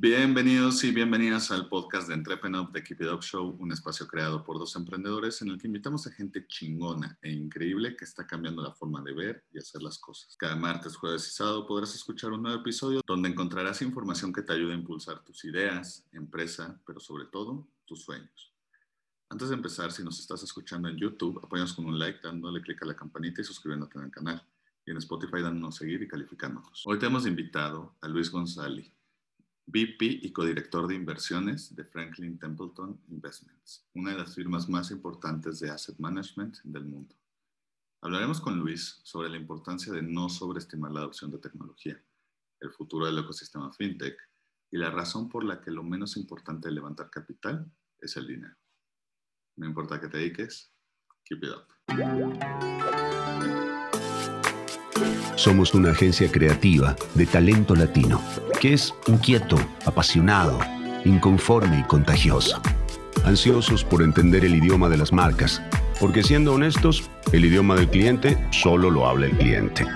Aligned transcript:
Bienvenidos 0.00 0.84
y 0.84 0.92
bienvenidas 0.92 1.50
al 1.50 1.68
podcast 1.68 2.06
de 2.06 2.14
Entrepreneur 2.14 2.70
de 2.70 2.84
Keep 2.84 3.00
It 3.00 3.08
Up 3.08 3.20
Show, 3.20 3.56
un 3.58 3.72
espacio 3.72 4.06
creado 4.06 4.44
por 4.44 4.56
dos 4.56 4.76
emprendedores 4.76 5.42
en 5.42 5.48
el 5.48 5.58
que 5.58 5.66
invitamos 5.66 6.06
a 6.06 6.12
gente 6.12 6.46
chingona 6.46 7.18
e 7.20 7.32
increíble 7.32 7.96
que 7.96 8.04
está 8.04 8.24
cambiando 8.24 8.62
la 8.62 8.72
forma 8.72 9.02
de 9.02 9.12
ver 9.12 9.44
y 9.52 9.58
hacer 9.58 9.82
las 9.82 9.98
cosas. 9.98 10.36
Cada 10.36 10.54
martes, 10.54 10.94
jueves 10.94 11.26
y 11.26 11.32
sábado 11.32 11.66
podrás 11.66 11.96
escuchar 11.96 12.30
un 12.30 12.42
nuevo 12.42 12.60
episodio 12.60 13.00
donde 13.04 13.28
encontrarás 13.28 13.82
información 13.82 14.32
que 14.32 14.42
te 14.42 14.52
ayude 14.52 14.72
a 14.72 14.76
impulsar 14.76 15.24
tus 15.24 15.44
ideas, 15.44 16.06
empresa, 16.12 16.80
pero 16.86 17.00
sobre 17.00 17.24
todo 17.24 17.66
tus 17.84 18.04
sueños. 18.04 18.54
Antes 19.30 19.48
de 19.48 19.56
empezar, 19.56 19.90
si 19.90 20.04
nos 20.04 20.20
estás 20.20 20.44
escuchando 20.44 20.88
en 20.88 20.96
YouTube, 20.96 21.40
apóyanos 21.42 21.72
con 21.72 21.86
un 21.86 21.98
like, 21.98 22.20
dándole 22.22 22.62
clic 22.62 22.80
a 22.84 22.86
la 22.86 22.94
campanita 22.94 23.40
y 23.40 23.44
suscribiéndote 23.44 23.98
al 23.98 24.12
canal. 24.12 24.46
Y 24.86 24.92
en 24.92 24.98
Spotify 24.98 25.42
dándonos 25.42 25.74
seguir 25.74 26.00
y 26.02 26.06
calificándonos. 26.06 26.84
Hoy 26.86 27.00
te 27.00 27.06
hemos 27.06 27.26
invitado 27.26 27.96
a 28.00 28.06
Luis 28.06 28.30
González 28.30 28.92
VP 29.70 30.20
y 30.22 30.32
codirector 30.32 30.88
de 30.88 30.94
inversiones 30.94 31.76
de 31.76 31.84
Franklin 31.84 32.38
Templeton 32.38 32.98
Investments, 33.08 33.86
una 33.92 34.12
de 34.12 34.18
las 34.18 34.34
firmas 34.34 34.66
más 34.66 34.90
importantes 34.90 35.60
de 35.60 35.68
asset 35.68 35.98
management 35.98 36.56
del 36.64 36.86
mundo. 36.86 37.14
Hablaremos 38.00 38.40
con 38.40 38.58
Luis 38.58 39.00
sobre 39.02 39.28
la 39.28 39.36
importancia 39.36 39.92
de 39.92 40.00
no 40.00 40.30
sobreestimar 40.30 40.90
la 40.90 41.00
adopción 41.00 41.30
de 41.30 41.38
tecnología, 41.38 42.02
el 42.60 42.72
futuro 42.72 43.04
del 43.04 43.18
ecosistema 43.18 43.70
fintech 43.70 44.16
y 44.70 44.78
la 44.78 44.90
razón 44.90 45.28
por 45.28 45.44
la 45.44 45.60
que 45.60 45.70
lo 45.70 45.82
menos 45.82 46.16
importante 46.16 46.68
de 46.68 46.74
levantar 46.74 47.10
capital 47.10 47.70
es 48.00 48.16
el 48.16 48.26
dinero. 48.26 48.56
No 49.56 49.66
importa 49.66 50.00
que 50.00 50.08
te 50.08 50.16
dediques, 50.16 50.72
keep 51.24 51.44
it 51.44 51.50
up. 51.50 51.66
Somos 55.38 55.72
una 55.72 55.92
agencia 55.92 56.28
creativa 56.28 56.96
de 57.14 57.24
talento 57.24 57.76
latino, 57.76 58.20
que 58.60 58.72
es 58.72 58.92
inquieto, 59.06 59.56
apasionado, 59.86 60.58
inconforme 61.04 61.78
y 61.78 61.82
contagioso. 61.84 62.60
Ansiosos 63.24 63.84
por 63.84 64.02
entender 64.02 64.44
el 64.44 64.56
idioma 64.56 64.88
de 64.88 64.96
las 64.96 65.12
marcas, 65.12 65.62
porque 66.00 66.24
siendo 66.24 66.54
honestos, 66.54 67.08
el 67.30 67.44
idioma 67.44 67.76
del 67.76 67.88
cliente 67.88 68.36
solo 68.50 68.90
lo 68.90 69.06
habla 69.06 69.26
el 69.26 69.38
cliente. 69.38 69.86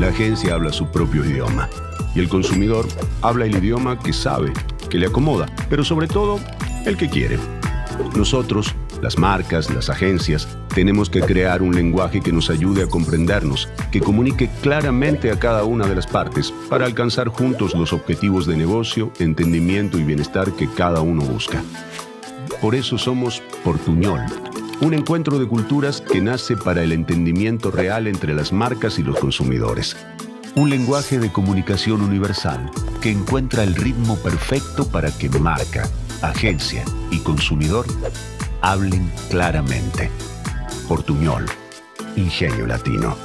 La 0.00 0.08
agencia 0.08 0.54
habla 0.54 0.72
su 0.72 0.90
propio 0.90 1.24
idioma 1.24 1.70
y 2.16 2.18
el 2.18 2.28
consumidor 2.28 2.84
habla 3.22 3.46
el 3.46 3.54
idioma 3.54 4.00
que 4.00 4.12
sabe, 4.12 4.52
que 4.90 4.98
le 4.98 5.06
acomoda, 5.06 5.46
pero 5.70 5.84
sobre 5.84 6.08
todo 6.08 6.40
el 6.86 6.96
que 6.96 7.08
quiere. 7.08 7.38
Nosotros 8.16 8.74
las 9.02 9.18
marcas, 9.18 9.70
las 9.70 9.90
agencias, 9.90 10.48
tenemos 10.74 11.10
que 11.10 11.20
crear 11.20 11.62
un 11.62 11.74
lenguaje 11.74 12.20
que 12.20 12.32
nos 12.32 12.50
ayude 12.50 12.82
a 12.82 12.86
comprendernos, 12.86 13.68
que 13.90 14.00
comunique 14.00 14.48
claramente 14.62 15.30
a 15.30 15.38
cada 15.38 15.64
una 15.64 15.86
de 15.86 15.94
las 15.94 16.06
partes 16.06 16.52
para 16.68 16.86
alcanzar 16.86 17.28
juntos 17.28 17.74
los 17.74 17.92
objetivos 17.92 18.46
de 18.46 18.56
negocio, 18.56 19.12
entendimiento 19.18 19.98
y 19.98 20.04
bienestar 20.04 20.52
que 20.52 20.68
cada 20.68 21.00
uno 21.00 21.22
busca. 21.22 21.62
Por 22.60 22.74
eso 22.74 22.98
somos 22.98 23.42
Portuñol, 23.64 24.20
un 24.80 24.94
encuentro 24.94 25.38
de 25.38 25.46
culturas 25.46 26.00
que 26.00 26.20
nace 26.20 26.56
para 26.56 26.82
el 26.82 26.92
entendimiento 26.92 27.70
real 27.70 28.06
entre 28.06 28.34
las 28.34 28.52
marcas 28.52 28.98
y 28.98 29.02
los 29.02 29.18
consumidores. 29.18 29.96
Un 30.54 30.70
lenguaje 30.70 31.18
de 31.18 31.30
comunicación 31.30 32.02
universal 32.02 32.70
que 33.00 33.10
encuentra 33.10 33.62
el 33.62 33.74
ritmo 33.74 34.16
perfecto 34.16 34.88
para 34.88 35.10
que 35.10 35.28
marca, 35.28 35.88
agencia 36.22 36.84
y 37.10 37.18
consumidor 37.20 37.86
hablen 38.60 39.10
claramente. 39.30 40.10
Portuñol, 40.88 41.46
Ingenio 42.16 42.66
Latino. 42.66 43.16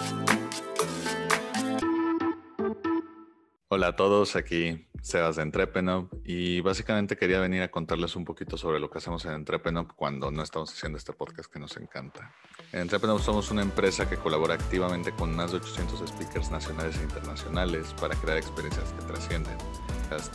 Hola 3.69 3.87
a 3.87 3.95
todos, 3.95 4.35
aquí 4.35 4.87
Sebas 5.01 5.35
de 5.35 5.41
Entrepenop 5.41 6.13
y 6.23 6.61
básicamente 6.61 7.17
quería 7.17 7.39
venir 7.39 7.63
a 7.63 7.71
contarles 7.71 8.15
un 8.15 8.23
poquito 8.23 8.55
sobre 8.55 8.79
lo 8.79 8.89
que 8.89 8.99
hacemos 8.99 9.25
en 9.25 9.31
Entrepenop 9.31 9.93
cuando 9.95 10.29
no 10.29 10.43
estamos 10.43 10.71
haciendo 10.71 10.99
este 10.99 11.11
podcast 11.11 11.51
que 11.51 11.59
nos 11.59 11.75
encanta. 11.77 12.31
En 12.71 12.81
Entrepenop 12.81 13.19
somos 13.19 13.49
una 13.49 13.63
empresa 13.63 14.07
que 14.07 14.17
colabora 14.17 14.53
activamente 14.53 15.11
con 15.11 15.35
más 15.35 15.51
de 15.51 15.57
800 15.57 16.07
speakers 16.07 16.51
nacionales 16.51 16.97
e 16.99 17.03
internacionales 17.03 17.95
para 17.99 18.15
crear 18.15 18.37
experiencias 18.37 18.93
que 18.93 19.05
trascienden 19.07 19.57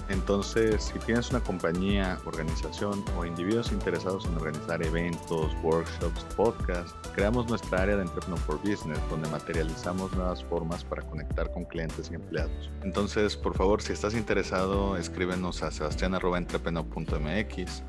entonces, 0.08 0.90
si 0.92 0.98
tienes 1.00 1.30
una 1.30 1.40
compañía, 1.40 2.18
organización 2.24 3.04
o 3.16 3.24
individuos 3.24 3.72
interesados 3.72 4.24
en 4.26 4.36
organizar 4.36 4.80
eventos, 4.82 5.52
workshops, 5.62 6.24
podcasts, 6.36 6.94
creamos 7.14 7.48
nuestra 7.48 7.82
área 7.82 7.96
de 7.96 8.02
Entrepreneur 8.02 8.38
for 8.40 8.58
Business, 8.58 8.98
donde 9.10 9.28
materializamos 9.28 10.12
nuevas 10.12 10.42
formas 10.44 10.84
para 10.84 11.02
conectar 11.02 11.50
con 11.52 11.64
clientes 11.64 12.10
y 12.10 12.14
empleados. 12.14 12.70
Entonces, 12.82 13.36
por 13.36 13.54
favor, 13.54 13.82
si 13.82 13.92
estás 13.92 14.14
interesado, 14.14 14.96
escríbenos 14.96 15.62
a 15.62 15.70
sebastian.entrepreneur.mx 15.70 17.82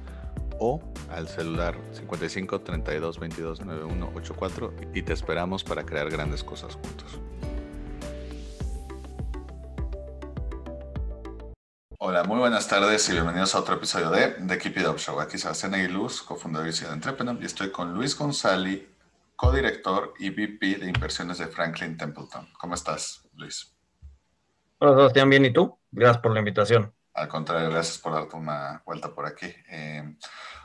o 0.59 0.81
al 1.09 1.27
celular 1.27 1.75
55 1.93 2.61
32 2.61 3.19
22 3.19 3.61
91 3.61 4.11
84 4.15 4.73
y 4.93 5.01
te 5.01 5.13
esperamos 5.13 5.63
para 5.63 5.85
crear 5.85 6.09
grandes 6.09 6.43
cosas 6.43 6.75
juntos. 6.75 7.19
Hola, 12.11 12.23
muy 12.23 12.39
buenas 12.39 12.67
tardes 12.67 13.07
y 13.09 13.11
bienvenidos 13.11 13.53
a 13.53 13.59
otro 13.59 13.75
episodio 13.75 14.09
de 14.09 14.29
The 14.29 14.57
Keep 14.57 14.79
It 14.79 14.87
Up 14.87 14.97
Show. 14.97 15.19
Aquí 15.19 15.37
Sebastián 15.37 15.75
Aguiluz, 15.75 16.23
cofundador 16.23 16.67
y 16.67 16.73
CEO 16.73 16.87
de 16.87 16.95
Entrepreneur, 16.95 17.37
y 17.39 17.45
estoy 17.45 17.71
con 17.71 17.93
Luis 17.93 18.17
González, 18.17 18.81
codirector 19.35 20.15
y 20.17 20.31
VP 20.31 20.79
de 20.79 20.87
inversiones 20.87 21.37
de 21.37 21.45
Franklin 21.45 21.97
Templeton. 21.97 22.49
¿Cómo 22.57 22.73
estás, 22.73 23.29
Luis? 23.35 23.75
Hola, 24.79 24.95
Sebastián, 24.95 25.29
bien, 25.29 25.45
¿y 25.45 25.53
tú? 25.53 25.77
Gracias 25.91 26.17
por 26.17 26.33
la 26.33 26.39
invitación. 26.39 26.91
Al 27.13 27.27
contrario, 27.27 27.69
gracias 27.69 27.99
por 27.99 28.13
darte 28.13 28.35
una 28.35 28.81
vuelta 28.87 29.13
por 29.13 29.27
aquí. 29.27 29.53
Eh, 29.69 30.15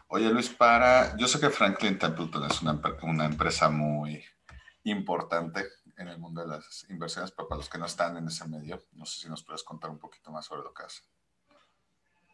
oye, 0.08 0.30
Luis, 0.30 0.48
para. 0.48 1.14
Yo 1.18 1.28
sé 1.28 1.38
que 1.38 1.50
Franklin 1.50 1.98
Templeton 1.98 2.46
es 2.46 2.62
una, 2.62 2.80
una 3.02 3.26
empresa 3.26 3.68
muy 3.68 4.24
importante 4.84 5.66
en 5.98 6.08
el 6.08 6.18
mundo 6.18 6.40
de 6.40 6.48
las 6.48 6.86
inversiones, 6.88 7.32
pero 7.32 7.48
para 7.48 7.58
los 7.58 7.68
que 7.68 7.76
no 7.76 7.84
están 7.84 8.16
en 8.16 8.28
ese 8.28 8.48
medio, 8.48 8.82
no 8.92 9.04
sé 9.04 9.20
si 9.20 9.28
nos 9.28 9.42
puedes 9.44 9.62
contar 9.62 9.90
un 9.90 9.98
poquito 9.98 10.30
más 10.30 10.46
sobre 10.46 10.62
lo 10.62 10.72
que 10.72 10.84
hace. 10.84 11.02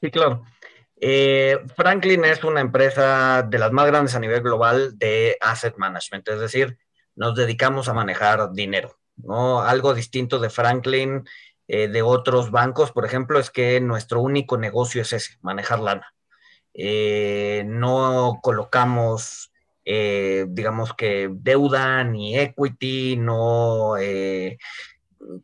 Sí, 0.01 0.11
claro. 0.11 0.45
Eh, 1.01 1.59
Franklin 1.77 2.25
es 2.25 2.45
una 2.45 2.61
empresa 2.61 3.43
de 3.43 3.59
las 3.59 3.73
más 3.73 3.87
grandes 3.87 4.15
a 4.15 4.21
nivel 4.21 4.43
global 4.43 4.99
de 4.99 5.37
asset 5.41 5.77
management, 5.77 6.29
es 6.29 6.41
decir, 6.41 6.79
nos 7.17 7.35
dedicamos 7.35 7.89
a 7.89 7.95
manejar 7.95 8.53
dinero, 8.53 8.99
¿no? 9.17 9.63
Algo 9.63 9.95
distinto 9.95 10.39
de 10.39 10.51
Franklin, 10.51 11.25
eh, 11.69 11.89
de 11.89 12.03
otros 12.03 12.51
bancos, 12.51 12.93
por 12.93 13.07
ejemplo, 13.07 13.39
es 13.39 13.51
que 13.51 13.81
nuestro 13.81 14.21
único 14.21 14.59
negocio 14.59 15.03
es 15.03 15.13
ese, 15.15 15.39
manejar 15.41 15.81
lana. 15.81 16.15
Eh, 16.75 17.65
no 17.67 18.39
colocamos, 18.43 19.53
digamos 19.85 20.95
que 20.95 21.29
deuda 21.33 22.05
ni 22.05 22.39
equity, 22.39 23.17
no, 23.17 23.95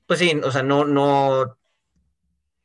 pues 0.07 0.19
sí, 0.19 0.41
o 0.45 0.51
sea, 0.53 0.63
no, 0.63 0.85
no 0.85 1.57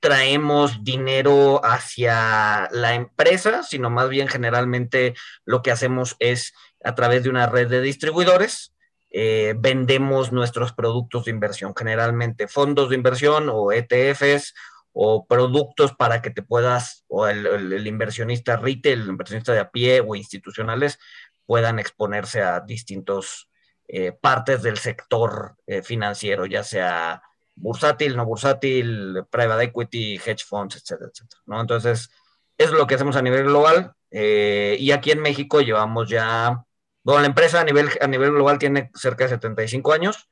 traemos 0.01 0.83
dinero 0.83 1.61
hacia 1.63 2.67
la 2.71 2.95
empresa, 2.95 3.63
sino 3.63 3.89
más 3.89 4.09
bien 4.09 4.27
generalmente 4.27 5.13
lo 5.45 5.61
que 5.61 5.71
hacemos 5.71 6.15
es 6.19 6.53
a 6.83 6.95
través 6.95 7.23
de 7.23 7.29
una 7.29 7.45
red 7.45 7.69
de 7.69 7.81
distribuidores, 7.81 8.73
eh, 9.11 9.53
vendemos 9.57 10.31
nuestros 10.31 10.73
productos 10.73 11.25
de 11.25 11.31
inversión, 11.31 11.73
generalmente 11.75 12.47
fondos 12.47 12.89
de 12.89 12.95
inversión 12.95 13.49
o 13.51 13.71
ETFs 13.71 14.53
o 14.93 15.27
productos 15.27 15.93
para 15.93 16.21
que 16.21 16.31
te 16.31 16.41
puedas, 16.41 17.05
o 17.07 17.27
el, 17.27 17.85
inversionista 17.85 18.57
retail, 18.57 19.01
el 19.01 19.09
inversionista 19.09 19.53
de 19.53 19.59
a 19.59 19.69
pie 19.69 20.01
o 20.01 20.15
institucionales 20.15 20.97
puedan 21.45 21.77
exponerse 21.77 22.41
a 22.41 22.61
distintos 22.61 23.49
eh, 23.87 24.13
partes 24.13 24.63
del 24.63 24.77
sector 24.77 25.57
eh, 25.67 25.83
financiero, 25.83 26.45
ya 26.45 26.63
sea 26.63 27.21
bursátil, 27.61 28.15
no 28.15 28.25
bursátil, 28.25 29.23
private 29.29 29.63
equity, 29.65 30.15
hedge 30.17 30.43
funds, 30.45 30.75
etcétera, 30.75 31.09
etcétera. 31.13 31.41
¿no? 31.45 31.61
Entonces, 31.61 32.09
es 32.57 32.71
lo 32.71 32.87
que 32.87 32.95
hacemos 32.95 33.15
a 33.15 33.21
nivel 33.21 33.43
global. 33.43 33.93
Eh, 34.09 34.75
y 34.79 34.91
aquí 34.91 35.11
en 35.11 35.21
México 35.21 35.61
llevamos 35.61 36.09
ya, 36.09 36.65
bueno, 37.03 37.21
la 37.21 37.27
empresa 37.27 37.61
a 37.61 37.63
nivel, 37.63 37.89
a 38.01 38.07
nivel 38.07 38.31
global 38.31 38.59
tiene 38.59 38.91
cerca 38.93 39.23
de 39.25 39.31
75 39.31 39.93
años. 39.93 40.29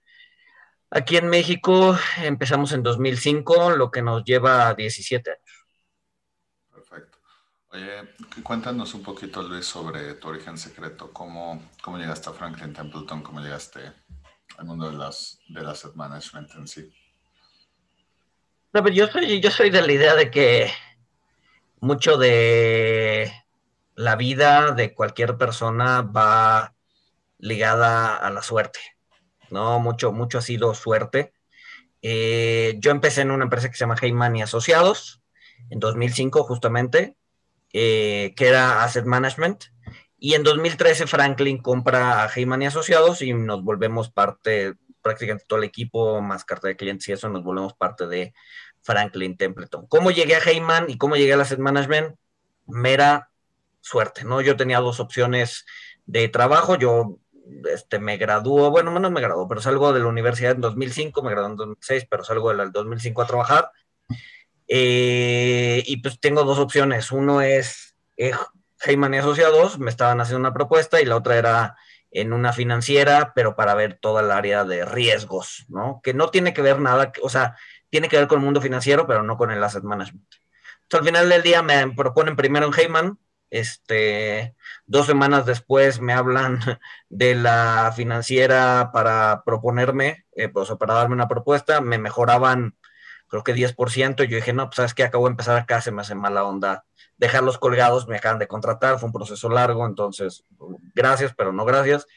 Aquí 0.92 1.18
en 1.18 1.28
México 1.28 1.98
empezamos 2.18 2.72
en 2.72 2.82
2005, 2.82 3.72
lo 3.72 3.92
que 3.92 4.02
nos 4.02 4.24
lleva 4.24 4.68
a 4.68 4.74
17 4.74 5.30
años. 5.30 5.66
Perfecto. 6.72 7.20
Oye, 7.70 8.10
cuéntanos 8.42 8.96
un 8.96 9.04
poquito, 9.04 9.44
Luis, 9.44 9.68
sobre 9.68 10.16
tu 10.16 10.30
origen 10.30 10.58
secreto. 10.58 11.12
¿Cómo, 11.14 11.70
cómo 11.84 12.00
llegaste 12.00 12.30
a 12.30 12.34
Franklin 12.34 12.74
Templeton? 12.74 13.22
¿Cómo 13.22 13.40
llegaste 13.40 13.94
al 14.58 14.66
mundo 14.66 14.90
de 14.90 14.98
las, 14.98 15.40
del 15.48 15.68
asset 15.68 15.94
management 15.94 16.50
en 16.56 16.68
sí? 16.68 16.92
Yo 18.92 19.08
soy, 19.08 19.42
yo 19.42 19.52
soy 19.52 19.70
de 19.70 19.82
la 19.82 19.92
idea 19.92 20.16
de 20.16 20.32
que 20.32 20.72
mucho 21.80 22.18
de 22.18 23.32
la 23.96 24.16
vida 24.16 24.72
de 24.72 24.94
cualquier 24.94 25.38
persona 25.38 26.02
va 26.02 26.74
ligada 27.38 28.16
a 28.16 28.30
la 28.30 28.42
suerte, 28.42 28.80
¿no? 29.50 29.80
Mucho, 29.80 30.12
mucho 30.12 30.38
ha 30.38 30.42
sido 30.42 30.74
suerte. 30.74 31.34
Eh, 32.02 32.76
yo 32.80 32.92
empecé 32.92 33.22
en 33.22 33.32
una 33.32 33.44
empresa 33.44 33.70
que 33.70 33.76
se 33.76 33.82
llama 33.82 33.98
Heyman 34.02 34.36
y 34.36 34.42
Asociados. 34.42 35.22
en 35.70 35.80
2005 35.80 36.44
justamente, 36.44 37.18
eh, 37.74 38.34
que 38.36 38.48
era 38.48 38.84
Asset 38.84 39.06
Management. 39.06 39.66
Y 40.18 40.34
en 40.36 40.44
2013 40.44 41.08
Franklin 41.08 41.58
compra 41.62 42.24
a 42.24 42.30
Heyman 42.34 42.62
y 42.62 42.68
Asociados 42.68 43.22
y 43.22 43.34
nos 43.34 43.64
volvemos 43.64 44.10
parte, 44.10 44.76
prácticamente 45.02 45.46
todo 45.48 45.60
el 45.60 45.66
equipo, 45.66 46.22
más 46.22 46.46
carta 46.46 46.68
de 46.68 46.76
clientes 46.76 47.08
y 47.08 47.12
eso, 47.14 47.30
nos 47.30 47.44
volvemos 47.44 47.74
parte 47.74 48.08
de 48.08 48.34
Franklin 48.82 49.38
Templeton. 49.38 49.88
¿Cómo 49.88 50.12
llegué 50.12 50.36
a 50.36 50.40
Heyman 50.40 50.90
y 50.90 50.98
cómo 50.98 51.16
llegué 51.16 51.34
al 51.34 51.42
Asset 51.42 51.60
Management? 51.60 52.16
Mera 52.68 53.30
suerte, 53.82 54.24
¿no? 54.24 54.42
Yo 54.42 54.56
tenía 54.56 54.80
dos 54.80 55.00
opciones 55.00 55.66
de 56.06 56.28
trabajo, 56.28 56.76
yo 56.76 57.20
este, 57.72 58.00
me 58.00 58.18
graduó, 58.18 58.70
bueno, 58.72 58.92
no 59.00 59.12
me 59.12 59.22
graduó, 59.22 59.48
pero 59.48 59.62
salgo 59.62 59.94
de 59.94 60.00
la 60.00 60.08
universidad 60.08 60.52
en 60.52 60.62
2005, 60.62 61.22
me 61.24 61.32
gradué 61.32 61.52
en 61.52 61.56
2006, 61.56 62.08
pero 62.10 62.24
salgo 62.24 62.54
del 62.54 62.72
2005 62.72 63.22
a 63.22 63.28
trabajar. 63.28 63.72
Eh, 64.68 65.84
y 65.86 65.98
pues 65.98 66.20
tengo 66.20 66.44
dos 66.44 66.60
opciones. 66.60 67.12
Uno 67.12 67.42
es 67.42 67.96
eh, 68.18 68.34
Heyman 68.82 69.16
y 69.16 69.18
Asociados, 69.18 69.80
me 69.80 69.90
estaban 69.90 70.22
haciendo 70.22 70.40
una 70.40 70.54
propuesta, 70.54 71.02
y 71.02 71.06
la 71.06 71.16
otra 71.16 71.38
era 71.38 71.76
en 72.12 72.34
una 72.34 72.54
financiera, 72.54 73.34
pero 73.36 73.56
para 73.56 73.76
ver 73.76 74.00
toda 74.00 74.22
el 74.22 74.32
área 74.32 74.64
de 74.64 74.86
riesgos, 74.86 75.66
¿no? 75.70 76.02
Que 76.04 76.14
no 76.14 76.30
tiene 76.30 76.54
que 76.54 76.62
ver 76.62 76.80
nada, 76.80 77.12
o 77.22 77.30
sea, 77.30 77.56
tiene 77.90 78.10
que 78.10 78.18
ver 78.18 78.28
con 78.28 78.40
el 78.40 78.46
mundo 78.46 78.62
financiero, 78.62 79.08
pero 79.08 79.24
no 79.24 79.38
con 79.38 79.52
el 79.52 79.64
asset 79.64 79.84
management. 79.84 80.28
Entonces, 80.84 81.00
al 81.00 81.06
final 81.06 81.30
del 81.30 81.44
día 81.44 81.62
me 81.62 81.92
proponen 81.94 82.36
primero 82.36 82.68
en 82.68 82.74
Heyman, 82.74 83.20
este, 83.52 84.56
dos 84.86 85.08
semanas 85.08 85.46
después 85.46 86.02
me 86.02 86.14
hablan 86.14 86.60
de 87.10 87.36
la 87.36 87.94
financiera 87.96 88.92
para 88.94 89.44
proponerme, 89.46 90.26
eh, 90.36 90.50
pues, 90.50 90.70
para 90.80 90.96
darme 90.96 91.16
una 91.16 91.28
propuesta, 91.28 91.82
me 91.82 91.98
mejoraban 91.98 92.76
creo 93.28 93.44
que 93.44 93.54
10%, 93.54 94.24
y 94.24 94.28
yo 94.28 94.38
dije, 94.38 94.54
no, 94.54 94.66
pues 94.66 94.78
sabes 94.78 94.94
que 94.96 95.04
acabo 95.04 95.26
de 95.26 95.32
empezar 95.32 95.56
acá, 95.56 95.82
se 95.82 95.92
me 95.92 96.02
hace 96.02 96.16
mala 96.16 96.44
onda 96.46 96.86
dejarlos 97.20 97.58
colgados, 97.58 98.08
me 98.08 98.16
acaban 98.16 98.40
de 98.40 98.48
contratar, 98.48 98.98
fue 98.98 99.08
un 99.08 99.14
proceso 99.14 99.50
largo, 99.50 99.86
entonces, 99.86 100.46
gracias, 100.96 101.34
pero 101.36 101.52
no 101.52 101.66
gracias. 101.66 102.08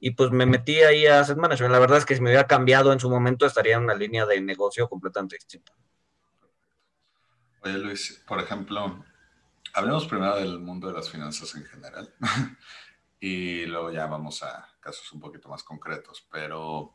Y 0.00 0.10
pues 0.12 0.30
me 0.30 0.46
metí 0.46 0.80
ahí 0.80 1.06
a 1.06 1.20
Asset 1.20 1.38
Management. 1.38 1.72
La 1.72 1.78
verdad 1.78 1.98
es 1.98 2.04
que 2.04 2.14
si 2.14 2.20
me 2.20 2.30
hubiera 2.30 2.46
cambiado 2.46 2.92
en 2.92 3.00
su 3.00 3.08
momento, 3.08 3.46
estaría 3.46 3.76
en 3.76 3.84
una 3.84 3.94
línea 3.94 4.26
de 4.26 4.40
negocio 4.40 4.88
completamente 4.88 5.36
distinta. 5.36 5.72
Oye, 7.62 7.78
Luis, 7.78 8.22
por 8.26 8.40
ejemplo, 8.40 9.04
hablemos 9.74 10.06
primero 10.06 10.36
del 10.36 10.58
mundo 10.58 10.88
de 10.88 10.94
las 10.94 11.10
finanzas 11.10 11.54
en 11.54 11.64
general 11.64 12.12
y 13.20 13.66
luego 13.66 13.92
ya 13.92 14.06
vamos 14.06 14.42
a 14.42 14.68
casos 14.80 15.12
un 15.12 15.20
poquito 15.20 15.48
más 15.48 15.62
concretos, 15.62 16.26
pero 16.30 16.94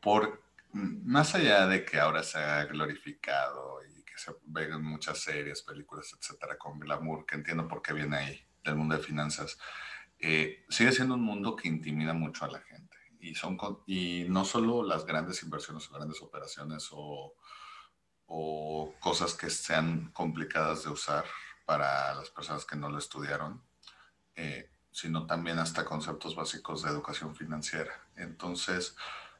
por, 0.00 0.42
más 0.72 1.34
allá 1.34 1.66
de 1.66 1.84
que 1.84 1.98
ahora 2.00 2.22
se 2.22 2.38
ha 2.38 2.64
glorificado 2.64 3.83
se 4.24 4.32
ven 4.44 4.82
muchas 4.82 5.18
series, 5.18 5.62
películas, 5.62 6.14
etcétera, 6.18 6.56
con 6.56 6.78
glamour, 6.78 7.26
que 7.26 7.36
entiendo 7.36 7.68
por 7.68 7.82
qué 7.82 7.92
viene 7.92 8.16
ahí, 8.16 8.46
del 8.62 8.76
mundo 8.76 8.96
de 8.96 9.02
finanzas, 9.02 9.58
eh, 10.18 10.64
sigue 10.68 10.92
siendo 10.92 11.14
un 11.14 11.22
mundo 11.22 11.54
que 11.54 11.68
intimida 11.68 12.14
mucho 12.14 12.44
a 12.44 12.50
la 12.50 12.60
gente. 12.60 12.96
Y, 13.20 13.34
son, 13.34 13.58
y 13.86 14.26
no 14.28 14.44
solo 14.44 14.82
las 14.82 15.04
grandes 15.04 15.42
inversiones 15.42 15.88
o 15.88 15.94
grandes 15.94 16.20
operaciones 16.22 16.88
o, 16.92 17.34
o 18.26 18.94
cosas 19.00 19.34
que 19.34 19.50
sean 19.50 20.10
complicadas 20.12 20.84
de 20.84 20.90
usar 20.90 21.24
para 21.64 22.14
las 22.14 22.30
personas 22.30 22.64
que 22.64 22.76
no 22.76 22.88
lo 22.90 22.98
estudiaron, 22.98 23.62
eh, 24.36 24.70
sino 24.90 25.26
también 25.26 25.58
hasta 25.58 25.84
conceptos 25.84 26.34
básicos 26.36 26.82
de 26.82 26.90
educación 26.90 27.34
financiera. 27.34 28.08
Entonces, 28.16 28.96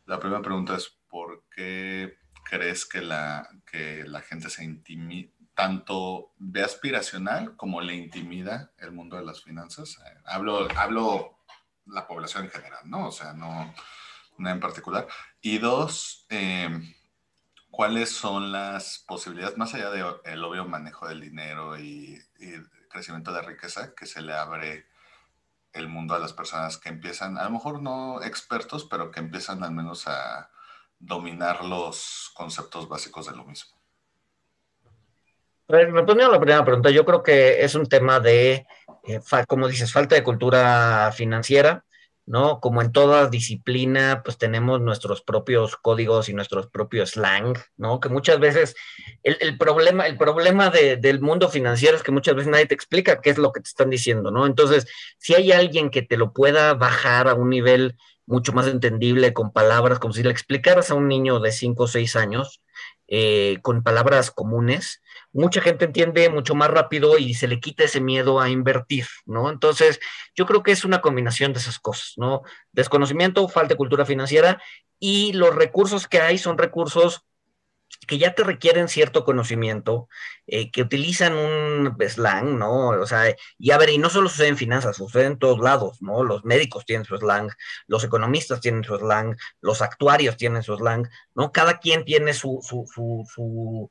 la 0.06 0.18
primera 0.18 0.42
pregunta 0.42 0.76
es, 0.76 0.88
¿por 1.08 1.44
qué 1.54 2.18
crees 2.44 2.84
que 2.86 3.00
la, 3.00 3.48
que 3.70 4.04
la 4.04 4.20
gente 4.20 4.50
se 4.50 4.64
intimida, 4.64 5.30
tanto 5.54 6.32
ve 6.38 6.62
aspiracional 6.62 7.56
como 7.56 7.80
le 7.80 7.94
intimida 7.94 8.72
el 8.78 8.92
mundo 8.92 9.16
de 9.16 9.24
las 9.24 9.42
finanzas? 9.42 9.98
Eh, 10.04 10.18
hablo, 10.26 10.68
hablo 10.76 11.38
la 11.86 12.06
población 12.06 12.44
en 12.44 12.50
general, 12.50 12.80
¿no? 12.84 13.08
O 13.08 13.12
sea, 13.12 13.32
no, 13.32 13.74
no 14.38 14.50
en 14.50 14.60
particular. 14.60 15.06
Y 15.40 15.58
dos, 15.58 16.26
eh, 16.30 16.68
¿cuáles 17.70 18.10
son 18.10 18.52
las 18.52 19.04
posibilidades, 19.06 19.56
más 19.56 19.74
allá 19.74 19.90
del 19.90 20.44
obvio 20.44 20.64
manejo 20.64 21.08
del 21.08 21.20
dinero 21.20 21.78
y, 21.78 22.20
y, 22.38 22.52
crecimiento 22.88 23.32
de 23.32 23.42
riqueza, 23.42 23.94
que 23.94 24.06
se 24.06 24.22
le 24.22 24.34
abre 24.34 24.86
el 25.72 25.88
mundo 25.88 26.14
a 26.14 26.20
las 26.20 26.32
personas 26.32 26.78
que 26.78 26.88
empiezan, 26.88 27.36
a 27.36 27.44
lo 27.44 27.50
mejor 27.50 27.82
no 27.82 28.22
expertos, 28.22 28.84
pero 28.84 29.10
que 29.10 29.18
empiezan 29.18 29.64
al 29.64 29.72
menos 29.72 30.06
a 30.06 30.50
dominar 31.04 31.64
los 31.64 32.30
conceptos 32.34 32.88
básicos 32.88 33.26
de 33.26 33.36
lo 33.36 33.44
mismo? 33.44 33.74
Respondiendo 35.66 36.26
a 36.26 36.32
la 36.32 36.40
primera 36.40 36.64
pregunta, 36.64 36.90
yo 36.90 37.04
creo 37.04 37.22
que 37.22 37.64
es 37.64 37.74
un 37.74 37.86
tema 37.86 38.20
de, 38.20 38.66
eh, 39.04 39.20
como 39.48 39.68
dices, 39.68 39.92
falta 39.92 40.14
de 40.14 40.22
cultura 40.22 41.10
financiera, 41.14 41.84
¿no? 42.26 42.60
Como 42.60 42.82
en 42.82 42.92
toda 42.92 43.28
disciplina, 43.28 44.22
pues 44.24 44.38
tenemos 44.38 44.80
nuestros 44.80 45.22
propios 45.22 45.76
códigos 45.76 46.28
y 46.28 46.34
nuestros 46.34 46.68
propios 46.68 47.12
slang, 47.12 47.56
¿no? 47.76 48.00
Que 48.00 48.08
muchas 48.08 48.38
veces 48.40 48.74
el, 49.22 49.58
problema, 49.58 50.06
el 50.06 50.16
problema 50.16 50.70
del 50.70 51.20
mundo 51.20 51.48
financiero 51.48 51.96
es 51.96 52.02
que 52.02 52.12
muchas 52.12 52.34
veces 52.34 52.50
nadie 52.50 52.66
te 52.66 52.74
explica 52.74 53.20
qué 53.20 53.30
es 53.30 53.38
lo 53.38 53.52
que 53.52 53.60
te 53.60 53.68
están 53.68 53.90
diciendo, 53.90 54.30
¿no? 54.30 54.46
Entonces, 54.46 54.86
si 55.18 55.34
hay 55.34 55.52
alguien 55.52 55.90
que 55.90 56.02
te 56.02 56.16
lo 56.16 56.32
pueda 56.32 56.74
bajar 56.74 57.28
a 57.28 57.34
un 57.34 57.50
nivel 57.50 57.96
mucho 58.26 58.52
más 58.52 58.66
entendible 58.66 59.32
con 59.32 59.52
palabras, 59.52 59.98
como 59.98 60.14
si 60.14 60.22
le 60.22 60.30
explicaras 60.30 60.90
a 60.90 60.94
un 60.94 61.08
niño 61.08 61.40
de 61.40 61.52
5 61.52 61.84
o 61.84 61.86
6 61.86 62.16
años 62.16 62.60
eh, 63.06 63.58
con 63.62 63.82
palabras 63.82 64.30
comunes, 64.30 65.02
mucha 65.32 65.60
gente 65.60 65.84
entiende 65.84 66.30
mucho 66.30 66.54
más 66.54 66.70
rápido 66.70 67.18
y 67.18 67.34
se 67.34 67.48
le 67.48 67.60
quita 67.60 67.84
ese 67.84 68.00
miedo 68.00 68.40
a 68.40 68.48
invertir, 68.48 69.06
¿no? 69.26 69.50
Entonces, 69.50 70.00
yo 70.34 70.46
creo 70.46 70.62
que 70.62 70.72
es 70.72 70.84
una 70.84 71.02
combinación 71.02 71.52
de 71.52 71.58
esas 71.58 71.78
cosas, 71.78 72.14
¿no? 72.16 72.42
Desconocimiento, 72.72 73.46
falta 73.48 73.74
de 73.74 73.76
cultura 73.76 74.06
financiera 74.06 74.62
y 74.98 75.34
los 75.34 75.54
recursos 75.54 76.08
que 76.08 76.20
hay 76.20 76.38
son 76.38 76.56
recursos 76.56 77.24
que 78.06 78.18
ya 78.18 78.34
te 78.34 78.44
requieren 78.44 78.88
cierto 78.88 79.24
conocimiento, 79.24 80.08
eh, 80.46 80.70
que 80.70 80.82
utilizan 80.82 81.34
un 81.34 81.96
slang, 82.08 82.58
¿no? 82.58 82.88
O 82.90 83.06
sea, 83.06 83.34
y 83.58 83.70
a 83.70 83.78
ver, 83.78 83.90
y 83.90 83.98
no 83.98 84.10
solo 84.10 84.28
sucede 84.28 84.48
en 84.48 84.56
finanzas, 84.56 84.96
sucede 84.96 85.26
en 85.26 85.38
todos 85.38 85.60
lados, 85.60 86.02
¿no? 86.02 86.24
Los 86.24 86.44
médicos 86.44 86.84
tienen 86.84 87.04
su 87.04 87.16
slang, 87.16 87.50
los 87.86 88.04
economistas 88.04 88.60
tienen 88.60 88.84
su 88.84 88.96
slang, 88.96 89.36
los 89.60 89.82
actuarios 89.82 90.36
tienen 90.36 90.62
su 90.62 90.76
slang, 90.76 91.08
¿no? 91.34 91.52
Cada 91.52 91.78
quien 91.78 92.04
tiene 92.04 92.34
su, 92.34 92.60
su, 92.62 92.86
su, 92.92 93.24
su 93.32 93.90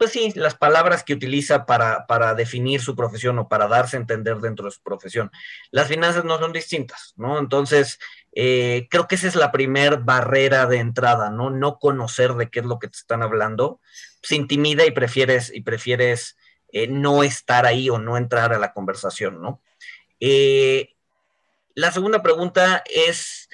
pues 0.00 0.12
sí, 0.12 0.32
las 0.34 0.54
palabras 0.54 1.04
que 1.04 1.12
utiliza 1.12 1.66
para, 1.66 2.06
para, 2.06 2.34
definir 2.34 2.80
su 2.80 2.96
profesión 2.96 3.38
o 3.38 3.50
para 3.50 3.68
darse 3.68 3.98
a 3.98 4.00
entender 4.00 4.38
dentro 4.38 4.64
de 4.64 4.70
su 4.70 4.80
profesión. 4.80 5.30
Las 5.70 5.88
finanzas 5.88 6.24
no 6.24 6.38
son 6.38 6.54
distintas, 6.54 7.12
¿no? 7.16 7.38
Entonces, 7.38 7.98
eh, 8.32 8.88
creo 8.88 9.06
que 9.06 9.16
esa 9.16 9.28
es 9.28 9.34
la 9.34 9.52
primer 9.52 9.98
barrera 9.98 10.64
de 10.64 10.78
entrada, 10.78 11.28
¿no? 11.28 11.50
No 11.50 11.78
conocer 11.78 12.32
de 12.36 12.48
qué 12.48 12.60
es 12.60 12.64
lo 12.64 12.78
que 12.78 12.88
te 12.88 12.96
están 12.96 13.22
hablando, 13.22 13.78
se 14.22 14.36
intimida 14.36 14.86
y 14.86 14.90
prefieres, 14.90 15.52
y 15.54 15.60
prefieres 15.60 16.38
eh, 16.72 16.86
no 16.86 17.22
estar 17.22 17.66
ahí 17.66 17.90
o 17.90 17.98
no 17.98 18.16
entrar 18.16 18.54
a 18.54 18.58
la 18.58 18.72
conversación, 18.72 19.42
¿no? 19.42 19.60
Eh, 20.18 20.94
la 21.74 21.92
segunda 21.92 22.22
pregunta 22.22 22.82
es, 22.86 23.50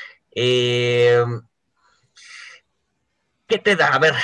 ¿Qué 3.47 3.59
te 3.59 3.77
da? 3.77 3.89
A 3.89 3.99
ver, 3.99 4.15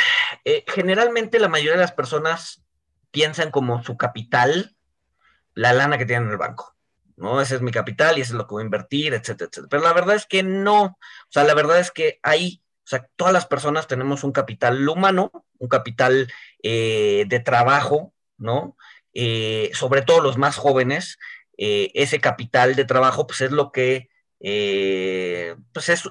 eh, 0.45 0.65
generalmente 0.67 1.39
la 1.39 1.49
mayoría 1.49 1.73
de 1.73 1.79
las 1.79 1.93
personas 1.93 2.63
piensan 3.11 3.51
como 3.51 3.83
su 3.85 3.97
capital, 3.97 4.77
la 5.55 5.73
lana 5.73 5.97
que 5.99 6.07
tienen 6.07 6.27
en 6.27 6.33
el 6.33 6.39
banco. 6.39 6.75
¿no? 7.17 7.41
Ese 7.41 7.55
es 7.57 7.61
mi 7.61 7.71
capital 7.71 8.19
y 8.19 8.23
ese 8.23 8.33
es 8.33 8.37
lo 8.37 8.47
que 8.47 8.55
voy 8.55 8.63
a 8.63 8.65
invertir, 8.65 9.15
etcétera, 9.15 9.49
etcétera. 9.49 9.69
Pero 9.71 9.83
la 9.85 9.93
verdad 9.93 10.17
es 10.17 10.27
que 10.27 10.43
no. 10.43 10.83
O 10.83 10.99
sea, 11.29 11.45
la 11.45 11.55
verdad 11.55 11.79
es 11.79 11.93
que 11.93 12.19
hay, 12.23 12.63
o 12.79 12.89
sea, 12.89 13.09
todas 13.15 13.33
las 13.33 13.47
personas 13.47 13.87
tenemos 13.87 14.25
un 14.25 14.33
capital 14.33 14.89
humano, 14.89 15.31
un 15.59 15.69
capital 15.69 16.33
eh, 16.63 17.25
de 17.29 17.41
trabajo, 17.41 18.13
¿no? 18.39 18.77
Eh, 19.15 19.71
sobre 19.75 20.03
todo 20.03 20.21
los 20.21 20.37
más 20.37 20.57
jóvenes, 20.57 21.19
ese 21.57 22.19
capital 22.19 22.75
de 22.75 22.85
trabajo, 22.85 23.29
pues 23.29 23.41
es 23.43 23.53
lo 23.53 23.71
que 23.71 24.09
eh, 24.45 25.55
pues 25.73 25.89
es, 25.89 26.03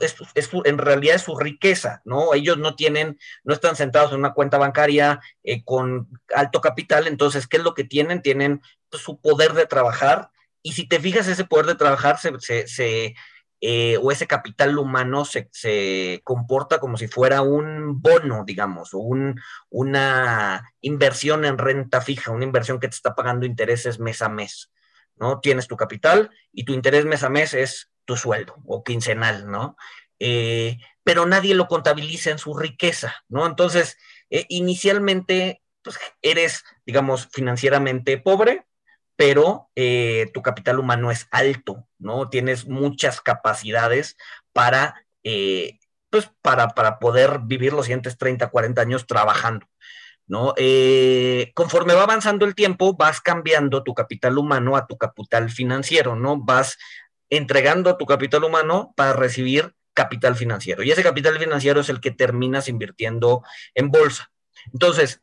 en 0.63 0.77
realidad 0.77 1.15
es 1.15 1.23
su 1.23 1.38
riqueza, 1.38 2.01
¿no? 2.05 2.33
Ellos 2.33 2.57
no 2.57 2.75
tienen, 2.75 3.19
no 3.43 3.53
están 3.53 3.75
sentados 3.75 4.13
en 4.13 4.19
una 4.19 4.33
cuenta 4.33 4.57
bancaria 4.57 5.19
eh, 5.43 5.65
con 5.65 6.07
alto 6.33 6.61
capital, 6.61 7.07
entonces, 7.07 7.45
¿qué 7.45 7.57
es 7.57 7.63
lo 7.63 7.73
que 7.73 7.83
tienen? 7.83 8.21
Tienen 8.21 8.61
pues, 8.89 9.03
su 9.03 9.19
poder 9.19 9.51
de 9.51 9.65
trabajar, 9.65 10.29
y 10.63 10.71
si 10.71 10.88
te 10.88 11.00
fijas, 11.00 11.27
ese 11.27 11.43
poder 11.43 11.65
de 11.65 11.75
trabajar 11.75 12.19
eh, 13.63 13.97
o 14.01 14.11
ese 14.11 14.27
capital 14.27 14.77
humano 14.77 15.25
se, 15.25 16.21
comporta 16.23 16.79
como 16.79 16.95
si 16.97 17.07
fuera 17.07 17.41
un 17.41 18.01
bono, 18.01 18.43
digamos, 18.45 18.93
o 18.93 19.00
un, 19.00 19.41
una 19.69 20.73
inversión 20.79 21.43
en 21.43 21.57
renta 21.57 22.00
fija, 22.00 22.31
una 22.31 22.45
inversión 22.45 22.79
que 22.79 22.88
te 22.88 22.95
está 22.95 23.13
pagando 23.13 23.45
intereses 23.45 24.00
mes 24.00 24.21
a 24.21 24.29
mes. 24.29 24.71
¿no? 25.17 25.39
Tienes 25.39 25.67
tu 25.67 25.75
capital 25.77 26.31
y 26.51 26.63
tu 26.65 26.73
interés 26.73 27.05
mes 27.05 27.23
a 27.23 27.29
mes 27.29 27.53
es 27.53 27.90
sueldo 28.18 28.56
o 28.65 28.84
quincenal, 28.84 29.50
¿no? 29.50 29.75
Eh, 30.24 30.77
pero 31.03 31.25
nadie 31.25 31.56
lo 31.56 31.68
contabiliza 31.68 32.30
en 32.30 32.38
su 32.38 32.56
riqueza, 32.56 33.15
¿no? 33.27 33.48
Entonces, 33.48 33.98
eh, 34.30 34.46
inicialmente 34.50 35.63
pues, 35.82 35.98
eres, 36.22 36.63
digamos, 36.86 37.27
financieramente 37.32 38.20
pobre, 38.20 38.68
pero 39.15 39.72
eh, 39.75 40.30
tu 40.32 40.44
capital 40.44 40.77
humano 40.77 41.10
es 41.10 41.27
alto, 41.32 41.88
¿no? 41.98 42.30
Tienes 42.30 42.68
muchas 42.68 43.20
capacidades 43.20 44.15
para, 44.53 45.08
pues, 46.12 46.30
para, 46.44 46.68
para, 46.70 47.00
poder 47.00 47.39
vivir 47.44 47.74
los 47.74 47.88
siguientes 47.88 48.15
30, 48.20 48.48
40 48.50 48.80
años 48.80 49.08
trabajando, 49.08 49.65
¿no? 50.27 50.53
Conforme 51.56 51.96
va 51.96 52.03
avanzando 52.03 52.46
el 52.46 52.53
tiempo, 52.53 52.96
vas 52.96 53.22
cambiando 53.22 53.84
tu 53.84 53.96
capital 53.96 54.38
humano 54.38 54.77
a 54.77 54.86
tu 54.86 54.98
capital 55.00 55.50
financiero, 55.50 56.15
¿no? 56.15 56.38
Vas 56.38 56.77
entregando 57.31 57.97
tu 57.97 58.05
capital 58.05 58.43
humano 58.43 58.93
para 58.95 59.13
recibir 59.13 59.73
capital 59.93 60.35
financiero. 60.35 60.83
Y 60.83 60.91
ese 60.91 61.01
capital 61.01 61.39
financiero 61.39 61.81
es 61.81 61.89
el 61.89 62.00
que 62.00 62.11
terminas 62.11 62.67
invirtiendo 62.67 63.43
en 63.73 63.89
bolsa. 63.89 64.31
Entonces, 64.71 65.21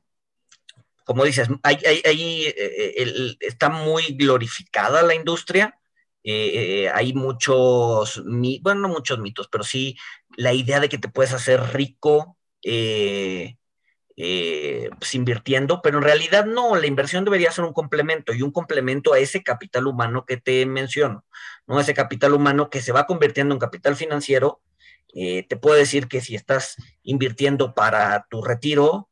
como 1.04 1.24
dices, 1.24 1.48
ahí, 1.62 1.78
eh, 1.84 3.36
está 3.40 3.68
muy 3.68 4.16
glorificada 4.16 5.02
la 5.02 5.14
industria. 5.14 5.78
Eh, 6.24 6.84
eh, 6.84 6.90
hay 6.92 7.12
muchos, 7.14 8.22
bueno, 8.60 8.80
no 8.80 8.88
muchos 8.88 9.18
mitos, 9.18 9.48
pero 9.48 9.64
sí 9.64 9.96
la 10.36 10.52
idea 10.52 10.80
de 10.80 10.88
que 10.88 10.98
te 10.98 11.08
puedes 11.08 11.32
hacer 11.32 11.60
rico 11.72 12.36
pues 14.98 15.14
invirtiendo, 15.14 15.80
pero 15.82 15.98
en 15.98 16.04
realidad 16.04 16.44
no, 16.44 16.74
la 16.74 16.86
inversión 16.86 17.24
debería 17.24 17.52
ser 17.52 17.64
un 17.64 17.72
complemento 17.72 18.34
y 18.34 18.42
un 18.42 18.50
complemento 18.50 19.12
a 19.12 19.18
ese 19.18 19.42
capital 19.42 19.86
humano 19.86 20.24
que 20.26 20.36
te 20.36 20.66
menciono, 20.66 21.24
¿no? 21.66 21.78
Ese 21.78 21.94
capital 21.94 22.34
humano 22.34 22.68
que 22.68 22.82
se 22.82 22.92
va 22.92 23.06
convirtiendo 23.06 23.54
en 23.54 23.60
capital 23.60 23.96
financiero. 23.96 24.60
te 25.14 25.56
puedo 25.60 25.76
decir 25.76 26.08
que 26.08 26.20
si 26.20 26.34
estás 26.34 26.76
invirtiendo 27.02 27.74
para 27.74 28.26
tu 28.28 28.42
retiro, 28.42 29.08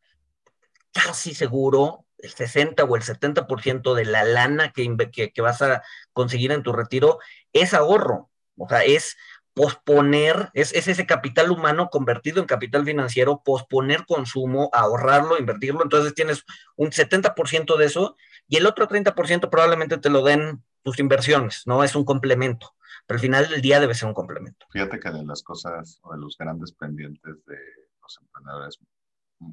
casi 0.92 1.34
seguro 1.34 2.06
el 2.18 2.30
60 2.30 2.84
o 2.84 2.96
el 2.96 3.02
70% 3.02 3.94
de 3.94 4.04
la 4.04 4.25
lana 4.25 4.72
que, 4.72 5.32
vas 5.40 5.62
a 5.62 5.82
conseguir 6.12 6.52
en 6.52 6.62
tu 6.62 6.72
retiro 6.72 7.18
es 7.52 7.75
ahorro. 7.75 8.30
O 8.56 8.68
sea, 8.68 8.84
es 8.84 9.16
posponer, 9.56 10.50
es, 10.52 10.75
ese 10.75 11.06
capital 11.06 11.50
humano 11.50 11.88
convertido 11.88 12.40
en 12.40 12.46
capital 12.46 12.84
financiero, 12.84 13.40
posponer 13.42 14.04
consumo, 14.04 14.68
ahorrarlo, 14.75 15.38
invertirlo. 15.38 15.82
Entonces 15.82 16.12
tienes 16.12 16.44
un 16.76 16.90
70% 16.90 17.78
de 17.78 17.86
eso 17.86 18.18
y 18.48 18.58
el 18.58 18.66
otro 18.66 18.86
30% 18.86 19.48
probablemente 19.48 19.96
te 19.96 20.10
lo 20.10 20.22
den 20.22 20.62
tus 20.82 20.98
inversiones, 20.98 21.62
¿no? 21.64 21.82
Es 21.82 21.96
un 21.96 22.04
complemento. 22.04 22.75
Pero 23.06 23.16
al 23.16 23.22
final 23.22 23.48
del 23.48 23.62
día 23.62 23.80
debe 23.80 23.94
ser 23.94 24.08
un 24.08 24.14
complemento. 24.14 24.66
Fíjate 24.70 25.00
que 25.00 25.10
de 25.10 25.25
las 25.25 25.42
cosas 25.42 26.00
o 26.02 26.12
de 26.12 26.20
los 26.20 26.36
grandes 26.36 26.72
pendientes 26.72 27.42
de 27.46 27.58
los 28.02 28.18
emprendedores 28.20 28.78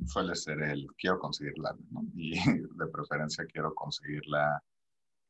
suele 0.05 0.35
ser 0.35 0.63
el 0.63 0.85
quiero 0.97 1.17
conseguirla, 1.17 1.77
¿no? 1.91 2.03
Y 2.13 2.33
de 2.77 2.87
preferencia 2.91 3.45
quiero 3.45 3.73
conseguirla 3.73 4.61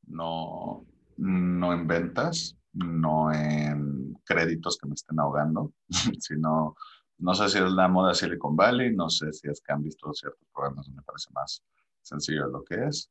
no, 0.08 0.84
no 1.18 1.74
en 1.74 1.86
ventas, 1.86 2.58
no 2.74 3.32
en 3.32 3.83
créditos 4.26 4.78
que 4.78 4.88
me 4.88 4.94
estén 4.94 5.20
ahogando, 5.20 5.74
sino, 6.20 6.76
no 7.20 7.34
sé 7.34 7.50
si 7.50 7.58
es 7.58 7.72
la 7.72 7.88
moda 7.88 8.14
Silicon 8.14 8.56
Valley, 8.56 8.96
no 8.96 9.10
sé 9.10 9.32
si 9.34 9.50
es 9.50 9.62
que 9.62 9.74
han 9.74 9.84
visto 9.84 10.14
ciertos 10.14 10.48
programas 10.54 10.90
me 10.90 11.02
parece 11.02 11.30
más 11.34 11.64
sencillo 12.02 12.48
de 12.48 12.52
lo 12.52 12.64
que 12.64 12.86
es, 12.86 13.10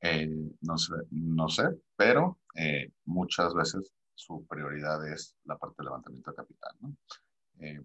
eh, 0.00 0.28
no, 0.62 0.76
sé, 0.76 0.94
no 1.10 1.48
sé, 1.48 1.64
pero 1.96 2.40
eh, 2.56 2.92
muchas 3.04 3.54
veces 3.54 3.92
su 4.14 4.46
prioridad 4.46 5.06
es 5.12 5.36
la 5.44 5.56
parte 5.56 5.76
de 5.78 5.84
levantamiento 5.84 6.30
de 6.30 6.36
capital, 6.36 6.76
¿no? 6.80 6.96
Eh, 7.60 7.80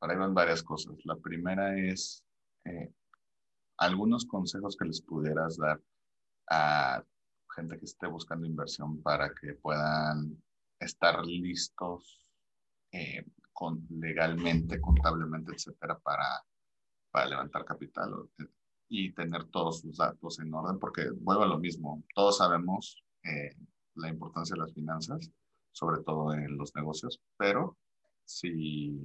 ahí 0.00 0.16
van 0.16 0.34
varias 0.34 0.62
cosas. 0.62 0.94
La 1.04 1.16
primera 1.16 1.78
es 1.78 2.24
eh, 2.64 2.92
algunos 3.78 4.24
consejos 4.26 4.76
que 4.76 4.86
les 4.86 5.00
pudieras 5.00 5.56
dar 5.56 5.80
a 6.50 7.02
gente 7.54 7.78
que 7.78 7.84
esté 7.84 8.06
buscando 8.06 8.46
inversión 8.46 9.00
para 9.02 9.32
que 9.34 9.54
puedan 9.54 10.42
estar 10.84 11.24
listos 11.24 12.24
eh, 12.92 13.24
legalmente, 13.90 14.80
contablemente, 14.80 15.52
etcétera, 15.52 15.98
para, 15.98 16.44
levantar 17.28 17.64
capital 17.64 18.12
y 18.88 19.12
tener 19.12 19.44
todos 19.44 19.80
sus 19.80 19.96
datos 19.96 20.40
en 20.40 20.52
orden, 20.52 20.80
porque 20.80 21.10
vuelvo 21.10 21.44
a 21.44 21.46
lo 21.46 21.58
mismo, 21.58 22.02
todos 22.12 22.38
sabemos 22.38 23.04
eh, 23.22 23.54
la 23.94 24.08
importancia 24.08 24.54
de 24.54 24.62
las 24.62 24.74
finanzas, 24.74 25.30
sobre 25.70 26.02
todo 26.02 26.34
en 26.34 26.56
los 26.56 26.74
negocios, 26.74 27.20
pero 27.36 27.78
si 28.24 28.98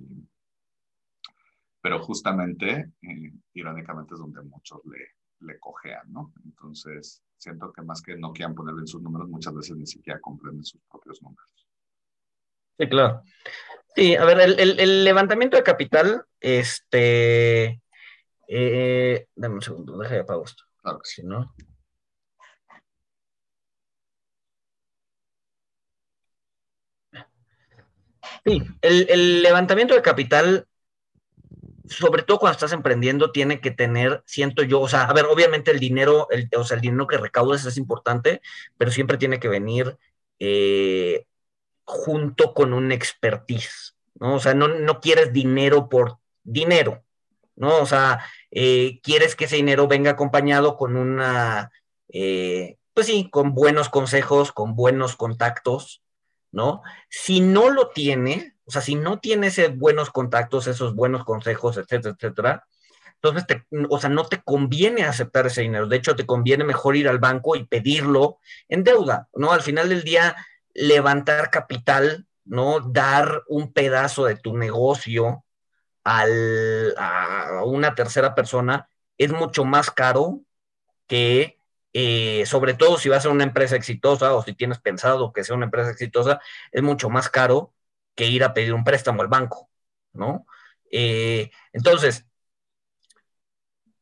pero 1.82 2.04
justamente, 2.04 2.92
eh, 3.02 3.34
irónicamente, 3.54 4.14
es 4.14 4.20
donde 4.20 4.42
muchos 4.42 4.82
le, 4.86 5.48
le 5.48 5.60
cojean, 5.60 6.12
¿no? 6.12 6.34
Entonces, 6.44 7.24
siento 7.38 7.72
que 7.72 7.82
más 7.82 8.02
que 8.02 8.18
no 8.18 8.34
quieran 8.34 8.56
ponerle 8.56 8.82
en 8.82 8.88
sus 8.88 9.02
números, 9.02 9.30
muchas 9.30 9.54
veces 9.54 9.78
ni 9.78 9.88
siquiera 9.88 10.20
comprenden 10.20 10.66
sus 10.66 10.82
propios 10.90 11.22
números. 11.22 11.69
Sí, 12.80 12.88
claro. 12.88 13.24
Sí, 13.96 14.16
a 14.16 14.26
ver, 14.26 14.40
el, 14.42 14.80
el, 14.80 15.04
levantamiento 15.04 15.58
de 15.58 15.64
capital, 15.64 16.26
este, 16.40 17.82
eh, 18.48 19.28
dame 19.36 19.56
un 19.56 19.62
segundo, 19.62 19.98
deja 19.98 20.16
de 20.16 20.22
esto. 20.22 20.64
Claro 20.82 21.00
que 21.00 21.10
sí, 21.10 21.24
¿no? 21.24 21.54
Sí, 28.46 28.62
el, 28.82 29.08
el, 29.10 29.42
levantamiento 29.44 29.94
de 29.94 30.02
capital 30.02 30.68
sobre 31.88 32.24
todo 32.24 32.40
cuando 32.40 32.54
estás 32.54 32.72
emprendiendo, 32.72 33.32
tiene 33.32 33.62
que 33.62 33.72
tener, 33.72 34.22
siento 34.26 34.64
yo, 34.64 34.80
o 34.82 34.88
sea, 34.88 35.04
a 35.04 35.14
ver, 35.14 35.26
obviamente 35.26 35.72
el 35.72 35.80
dinero, 35.80 36.28
el, 36.30 36.48
o 36.56 36.64
sea, 36.64 36.76
el 36.76 36.82
dinero 36.82 37.08
que 37.08 37.18
recaudes 37.18 37.66
es 37.66 37.78
importante, 37.78 38.42
pero 38.78 38.92
siempre 38.92 39.18
tiene 39.18 39.40
que 39.40 39.48
venir 39.48 39.98
eh, 40.38 41.26
junto 41.90 42.54
con 42.54 42.72
un 42.72 42.92
expertise, 42.92 43.96
¿no? 44.20 44.36
O 44.36 44.40
sea, 44.40 44.54
no, 44.54 44.68
no, 44.68 45.02
quieres 45.02 45.34
dinero 45.34 45.90
por 45.90 46.20
dinero, 46.44 47.04
¿no? 47.56 47.78
O 47.78 47.88
sea, 47.88 48.24
eh, 48.52 49.00
quieres 49.02 49.36
que 49.36 49.46
ese 49.46 49.56
dinero 49.56 49.88
venga 49.88 50.12
acompañado 50.12 50.78
con 50.78 50.96
una, 50.96 51.72
eh, 52.10 52.78
pues 52.94 53.08
sí, 53.08 53.28
con 53.32 53.56
buenos 53.56 53.90
consejos, 53.90 54.52
con 54.52 54.76
buenos 54.76 55.16
contactos, 55.16 56.04
¿no? 56.52 56.84
Si 57.10 57.40
no 57.42 57.72
lo 57.72 57.90
tiene, 57.90 58.54
o 58.66 58.72
sea, 58.72 58.84
si 58.84 58.94
no 58.94 59.20
tienes 59.20 59.60
buenos 59.76 60.12
contactos, 60.12 60.68
esos 60.68 60.94
buenos 60.94 61.24
consejos, 61.24 61.78
etcétera, 61.78 62.14
etcétera, 62.16 62.68
entonces, 63.22 63.48
te, 63.48 63.66
o 63.90 64.00
sea, 64.00 64.10
no 64.10 64.26
te 64.26 64.42
conviene 64.42 65.04
aceptar 65.04 65.46
ese 65.46 65.62
dinero. 65.62 65.88
De 65.88 65.98
hecho, 65.98 66.16
te 66.16 66.26
conviene 66.26 66.64
mejor 66.64 66.96
ir 66.96 67.10
al 67.10 67.20
banco 67.20 67.56
y 67.58 67.66
pedirlo 67.66 68.38
en 68.70 68.86
deuda, 68.86 69.28
¿no? 69.34 69.52
Al 69.52 69.62
final 69.62 69.90
del 69.90 70.04
día, 70.04 70.36
levantar 70.80 71.50
capital, 71.50 72.26
¿no? 72.46 72.80
Dar 72.80 73.44
un 73.48 73.74
pedazo 73.74 74.26
de 74.26 74.36
tu 74.36 74.58
negocio 74.58 75.44
a 76.06 76.26
una 77.66 77.94
tercera 77.94 78.34
persona 78.34 78.90
es 79.18 79.32
mucho 79.32 79.66
más 79.66 79.92
caro 79.92 80.42
que 81.08 81.60
eh, 81.94 82.46
sobre 82.46 82.74
todo 82.76 82.98
si 82.98 83.10
va 83.10 83.18
a 83.18 83.22
ser 83.22 83.32
una 83.32 83.44
empresa 83.44 83.76
exitosa 83.76 84.34
o 84.34 84.44
si 84.44 84.54
tienes 84.54 84.80
pensado 84.80 85.34
que 85.34 85.44
sea 85.44 85.56
una 85.56 85.66
empresa 85.66 85.92
exitosa, 85.92 86.40
es 86.72 86.82
mucho 86.84 87.10
más 87.10 87.30
caro 87.30 87.74
que 88.16 88.28
ir 88.28 88.44
a 88.44 88.54
pedir 88.54 88.74
un 88.74 88.84
préstamo 88.84 89.22
al 89.22 89.28
banco, 89.28 89.70
¿no? 90.14 90.46
Eh, 90.92 91.52
entonces, 91.74 92.26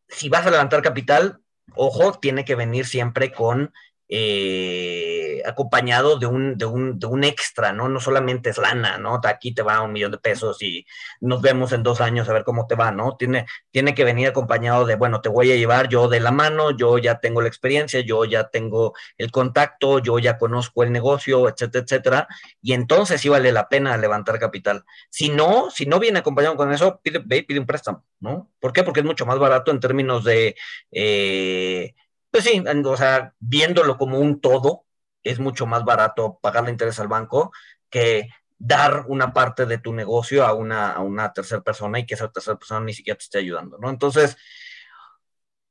si 0.07 0.29
vas 0.29 0.45
a 0.45 0.51
levantar 0.51 0.81
capital, 0.81 1.41
ojo, 1.75 2.13
tiene 2.19 2.45
que 2.45 2.55
venir 2.55 2.85
siempre 2.85 3.31
con 3.31 3.73
eh, 4.09 5.16
acompañado 5.47 6.19
de 6.19 6.25
un, 6.25 6.57
de, 6.57 6.65
un, 6.65 6.99
de 6.99 7.07
un 7.07 7.23
extra, 7.23 7.71
¿no? 7.73 7.89
No 7.89 7.99
solamente 7.99 8.49
es 8.49 8.57
lana, 8.57 8.97
¿no? 8.97 9.19
Aquí 9.23 9.53
te 9.53 9.61
va 9.61 9.81
un 9.81 9.93
millón 9.93 10.11
de 10.11 10.17
pesos 10.17 10.61
y 10.61 10.85
nos 11.21 11.41
vemos 11.41 11.71
en 11.71 11.83
dos 11.83 12.01
años 12.01 12.27
a 12.29 12.33
ver 12.33 12.43
cómo 12.43 12.67
te 12.67 12.75
va, 12.75 12.91
¿no? 12.91 13.15
Tiene, 13.17 13.45
tiene 13.71 13.95
que 13.95 14.03
venir 14.03 14.27
acompañado 14.27 14.85
de, 14.85 14.95
bueno, 14.95 15.21
te 15.21 15.29
voy 15.29 15.51
a 15.51 15.55
llevar 15.55 15.89
yo 15.89 16.07
de 16.07 16.19
la 16.19 16.31
mano, 16.31 16.71
yo 16.71 16.97
ya 16.97 17.19
tengo 17.19 17.41
la 17.41 17.47
experiencia, 17.47 18.01
yo 18.01 18.25
ya 18.25 18.49
tengo 18.49 18.93
el 19.17 19.31
contacto, 19.31 19.99
yo 19.99 20.19
ya 20.19 20.37
conozco 20.37 20.83
el 20.83 20.91
negocio, 20.91 21.47
etcétera, 21.47 21.83
etcétera, 21.83 22.27
y 22.61 22.73
entonces 22.73 23.21
sí 23.21 23.29
vale 23.29 23.51
la 23.51 23.69
pena 23.69 23.97
levantar 23.97 24.39
capital. 24.39 24.83
Si 25.09 25.29
no, 25.29 25.69
si 25.71 25.85
no 25.85 25.99
viene 25.99 26.19
acompañado 26.19 26.55
con 26.55 26.71
eso, 26.73 26.99
pide, 27.01 27.21
pide 27.21 27.59
un 27.59 27.65
préstamo, 27.65 28.03
¿no? 28.19 28.49
¿Por 28.59 28.73
qué? 28.73 28.83
Porque 28.83 28.99
es 29.01 29.05
mucho 29.05 29.25
más 29.25 29.39
barato 29.39 29.71
en 29.71 29.79
términos 29.79 30.23
de... 30.23 30.55
Eh, 30.91 31.93
pues 32.29 32.43
sí, 32.43 32.61
o 32.85 32.97
sea, 32.97 33.33
viéndolo 33.39 33.97
como 33.97 34.19
un 34.19 34.41
todo, 34.41 34.83
es 35.29 35.39
mucho 35.39 35.65
más 35.65 35.83
barato 35.83 36.39
pagarle 36.41 36.71
interés 36.71 36.99
al 36.99 37.07
banco 37.07 37.51
que 37.89 38.29
dar 38.57 39.05
una 39.07 39.33
parte 39.33 39.65
de 39.65 39.77
tu 39.77 39.93
negocio 39.93 40.45
a 40.45 40.53
una, 40.53 40.91
a 40.91 40.99
una 40.99 41.31
tercera 41.33 41.61
persona 41.61 41.99
y 41.99 42.05
que 42.05 42.15
esa 42.15 42.31
tercera 42.31 42.57
persona 42.57 42.81
ni 42.81 42.93
siquiera 42.93 43.17
te 43.17 43.23
esté 43.23 43.37
ayudando, 43.39 43.77
¿no? 43.77 43.89
Entonces, 43.89 44.37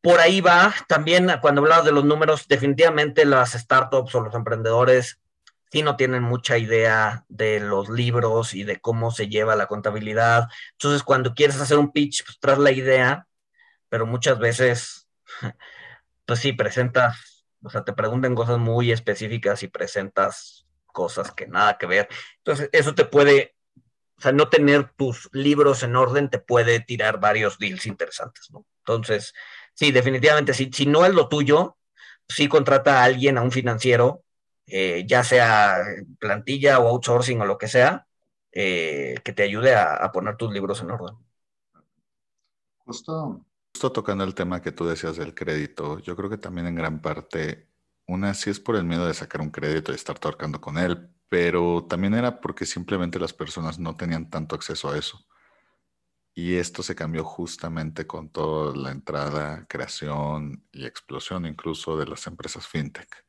por 0.00 0.20
ahí 0.20 0.40
va. 0.40 0.72
También 0.88 1.30
cuando 1.40 1.62
hablabas 1.62 1.84
de 1.84 1.92
los 1.92 2.04
números, 2.04 2.46
definitivamente 2.48 3.24
las 3.24 3.52
startups 3.52 4.14
o 4.14 4.20
los 4.20 4.34
emprendedores 4.34 5.20
sí 5.72 5.82
no 5.82 5.96
tienen 5.96 6.22
mucha 6.22 6.58
idea 6.58 7.24
de 7.28 7.60
los 7.60 7.88
libros 7.88 8.54
y 8.54 8.62
de 8.64 8.80
cómo 8.80 9.10
se 9.10 9.28
lleva 9.28 9.56
la 9.56 9.66
contabilidad. 9.66 10.48
Entonces, 10.72 11.02
cuando 11.02 11.34
quieres 11.34 11.60
hacer 11.60 11.78
un 11.78 11.92
pitch, 11.92 12.24
pues 12.24 12.38
traes 12.38 12.58
la 12.58 12.70
idea, 12.70 13.26
pero 13.88 14.06
muchas 14.06 14.38
veces 14.38 15.08
pues 16.26 16.40
sí, 16.40 16.52
presentas, 16.52 17.35
o 17.66 17.70
sea, 17.70 17.84
te 17.84 17.92
preguntan 17.92 18.34
cosas 18.34 18.58
muy 18.58 18.92
específicas 18.92 19.62
y 19.62 19.68
presentas 19.68 20.66
cosas 20.86 21.32
que 21.32 21.46
nada 21.46 21.76
que 21.78 21.86
ver. 21.86 22.08
Entonces, 22.38 22.70
eso 22.72 22.94
te 22.94 23.04
puede, 23.04 23.56
o 24.16 24.20
sea, 24.20 24.32
no 24.32 24.48
tener 24.48 24.92
tus 24.96 25.28
libros 25.32 25.82
en 25.82 25.96
orden 25.96 26.30
te 26.30 26.38
puede 26.38 26.80
tirar 26.80 27.20
varios 27.20 27.58
deals 27.58 27.86
interesantes, 27.86 28.50
¿no? 28.50 28.64
Entonces, 28.78 29.34
sí, 29.74 29.90
definitivamente, 29.92 30.54
si, 30.54 30.70
si 30.72 30.86
no 30.86 31.04
es 31.04 31.12
lo 31.12 31.28
tuyo, 31.28 31.76
sí 32.28 32.48
contrata 32.48 33.00
a 33.00 33.04
alguien, 33.04 33.36
a 33.36 33.42
un 33.42 33.52
financiero, 33.52 34.22
eh, 34.66 35.04
ya 35.06 35.22
sea 35.22 35.78
plantilla 36.18 36.80
o 36.80 36.88
outsourcing 36.88 37.40
o 37.40 37.46
lo 37.46 37.58
que 37.58 37.68
sea, 37.68 38.06
eh, 38.52 39.16
que 39.22 39.32
te 39.32 39.42
ayude 39.42 39.74
a, 39.74 40.10
poner 40.12 40.36
tus 40.36 40.52
libros 40.52 40.80
en 40.80 40.90
orden. 40.90 41.14
Justo, 42.84 43.45
justo 43.76 43.92
tocando 43.92 44.24
el 44.24 44.34
tema 44.34 44.62
que 44.62 44.72
tú 44.72 44.86
decías 44.86 45.18
del 45.18 45.34
crédito, 45.34 45.98
yo 45.98 46.16
creo 46.16 46.30
que 46.30 46.38
también 46.38 46.66
en 46.66 46.74
gran 46.74 47.02
parte, 47.02 47.68
una 48.06 48.32
sí 48.32 48.48
es 48.48 48.58
por 48.58 48.74
el 48.74 48.84
miedo 48.84 49.06
de 49.06 49.12
sacar 49.12 49.42
un 49.42 49.50
crédito 49.50 49.92
y 49.92 49.96
estar 49.96 50.18
tocando 50.18 50.62
con 50.62 50.78
él, 50.78 51.10
pero 51.28 51.84
también 51.86 52.14
era 52.14 52.40
porque 52.40 52.64
simplemente 52.64 53.18
las 53.18 53.34
personas 53.34 53.78
no 53.78 53.94
tenían 53.94 54.30
tanto 54.30 54.54
acceso 54.56 54.88
a 54.88 54.96
eso. 54.96 55.26
Y 56.32 56.54
esto 56.54 56.82
se 56.82 56.94
cambió 56.94 57.22
justamente 57.22 58.06
con 58.06 58.30
toda 58.30 58.74
la 58.74 58.92
entrada, 58.92 59.66
creación 59.68 60.64
y 60.72 60.86
explosión 60.86 61.44
incluso 61.44 61.98
de 61.98 62.06
las 62.06 62.26
empresas 62.26 62.66
fintech. 62.66 63.26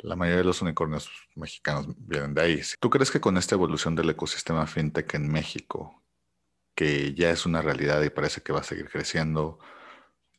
La 0.00 0.16
mayoría 0.16 0.40
de 0.40 0.44
los 0.44 0.60
unicornios 0.60 1.10
mexicanos 1.34 1.86
vienen 1.96 2.34
de 2.34 2.42
ahí. 2.42 2.60
¿Tú 2.78 2.90
crees 2.90 3.10
que 3.10 3.22
con 3.22 3.38
esta 3.38 3.54
evolución 3.54 3.94
del 3.94 4.10
ecosistema 4.10 4.66
fintech 4.66 5.14
en 5.14 5.32
México, 5.32 6.01
que 6.74 7.14
ya 7.14 7.30
es 7.30 7.46
una 7.46 7.62
realidad 7.62 8.02
y 8.02 8.10
parece 8.10 8.42
que 8.42 8.52
va 8.52 8.60
a 8.60 8.64
seguir 8.64 8.88
creciendo, 8.88 9.58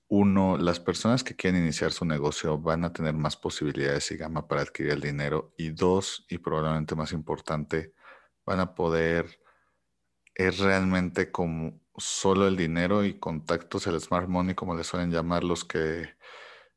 uno, 0.07 0.57
las 0.57 0.79
personas 0.79 1.23
que 1.23 1.35
quieren 1.35 1.63
iniciar 1.63 1.91
su 1.91 2.05
negocio 2.05 2.59
van 2.59 2.85
a 2.85 2.93
tener 2.93 3.13
más 3.13 3.35
posibilidades 3.35 4.11
y 4.11 4.17
gama 4.17 4.47
para 4.47 4.61
adquirir 4.61 4.91
el 4.91 5.01
dinero. 5.01 5.53
Y 5.57 5.69
dos, 5.69 6.25
y 6.29 6.37
probablemente 6.37 6.95
más 6.95 7.13
importante, 7.13 7.93
van 8.45 8.59
a 8.59 8.75
poder, 8.75 9.39
es 10.35 10.59
realmente 10.59 11.31
como 11.31 11.81
solo 11.97 12.47
el 12.47 12.57
dinero 12.57 13.03
y 13.03 13.19
contactos, 13.19 13.87
el 13.87 13.99
smart 13.99 14.27
money, 14.27 14.55
como 14.55 14.75
le 14.75 14.83
suelen 14.83 15.11
llamar 15.11 15.43
los 15.43 15.63
que 15.63 16.09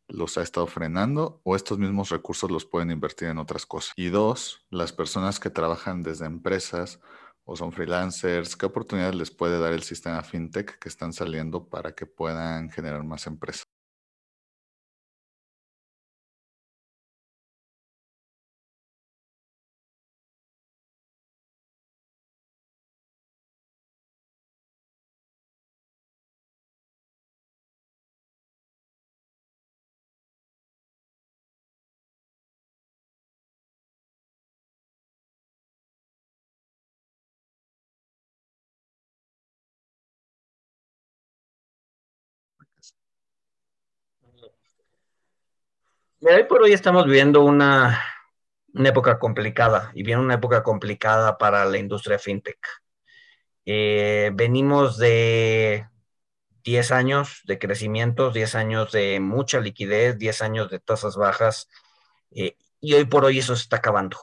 los 0.08 0.38
ha 0.38 0.42
estado 0.42 0.66
frenando 0.66 1.40
o 1.44 1.56
estos 1.56 1.78
mismos 1.78 2.10
recursos 2.10 2.50
los 2.50 2.64
pueden 2.64 2.90
invertir 2.90 3.28
en 3.28 3.38
otras 3.38 3.66
cosas. 3.66 3.92
Y 3.96 4.08
dos, 4.08 4.64
las 4.70 4.92
personas 4.92 5.40
que 5.40 5.50
trabajan 5.50 6.02
desde 6.02 6.26
empresas 6.26 7.00
o 7.46 7.56
son 7.56 7.72
freelancers, 7.72 8.56
¿qué 8.56 8.66
oportunidades 8.66 9.14
les 9.14 9.30
puede 9.30 9.58
dar 9.58 9.72
el 9.72 9.82
sistema 9.82 10.22
fintech 10.22 10.78
que 10.78 10.88
están 10.88 11.12
saliendo 11.12 11.68
para 11.68 11.94
que 11.94 12.04
puedan 12.06 12.70
generar 12.70 13.04
más 13.04 13.26
empresas? 13.26 13.65
Hoy 46.20 46.44
por 46.44 46.62
hoy 46.62 46.72
estamos 46.72 47.04
viviendo 47.04 47.42
una, 47.44 48.02
época 48.74 49.18
complicada 49.18 49.90
y 49.94 50.02
viene 50.02 50.20
una 50.20 50.34
época 50.34 50.62
complicada 50.62 51.38
para 51.38 51.64
la 51.64 51.78
industria 51.78 52.18
fintech. 52.18 52.58
Eh, 53.64 54.30
venimos 54.34 54.98
de 54.98 55.86
10 56.64 56.92
años 56.92 57.40
de 57.44 57.58
crecimiento, 57.58 58.30
10 58.30 58.54
años 58.54 58.92
de 58.92 59.20
mucha 59.20 59.60
liquidez, 59.60 60.18
10 60.18 60.42
años 60.42 60.70
de 60.70 60.78
tasas 60.78 61.16
bajas 61.16 61.68
eh, 62.34 62.56
y 62.80 62.94
hoy 62.94 63.06
por 63.06 63.24
hoy 63.24 63.38
eso 63.38 63.56
se 63.56 63.62
está 63.62 63.76
acabando, 63.76 64.18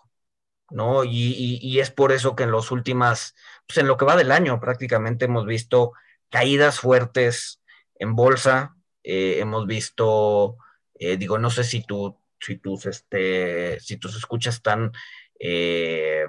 ¿no? 0.69 1.03
Y, 1.03 1.79
es 1.79 1.91
por 1.91 2.11
eso 2.11 2.35
que 2.35 2.43
en 2.43 2.51
los 2.51 2.71
últimas, 2.71 3.35
pues 3.67 3.79
en 3.79 3.87
lo 3.87 3.97
que 3.97 4.05
va 4.05 4.15
del 4.15 4.31
año 4.31 4.59
prácticamente 4.59 5.25
hemos 5.25 5.45
visto 5.45 5.93
caídas 6.29 6.79
fuertes 6.79 7.61
en 7.95 8.15
bolsa, 8.15 8.75
eh, 9.03 9.39
hemos 9.39 9.67
visto 9.67 10.57
eh, 11.05 11.17
digo, 11.17 11.37
no 11.37 11.49
sé 11.49 11.63
si, 11.63 11.83
tú, 11.83 12.19
si, 12.39 12.57
tus, 12.57 12.85
este, 12.85 13.79
si 13.79 13.99
escuchas 14.03 14.55
están, 14.55 14.91
eh, 15.39 16.25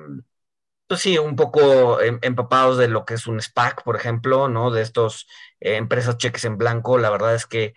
pues 0.87 1.01
sí, 1.01 1.19
un 1.19 1.37
poco 1.37 2.01
em, 2.01 2.19
empapados 2.23 2.79
de 2.79 2.89
lo 2.89 3.05
que 3.05 3.15
es 3.15 3.27
un 3.27 3.41
SPAC, 3.41 3.85
por 3.85 3.97
ejemplo, 3.97 4.49
¿no? 4.49 4.71
De 4.71 4.83
estos 4.83 5.27
eh, 5.61 5.77
empresas 5.77 6.19
cheques 6.19 6.45
en 6.45 6.59
blanco. 6.59 6.99
La 6.99 7.11
verdad 7.11 7.35
es 7.35 7.47
que 7.47 7.75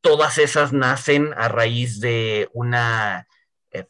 todas 0.00 0.38
esas 0.38 0.72
nacen 0.72 1.34
a 1.36 1.48
raíz 1.48 2.00
de 2.00 2.48
una 2.52 3.26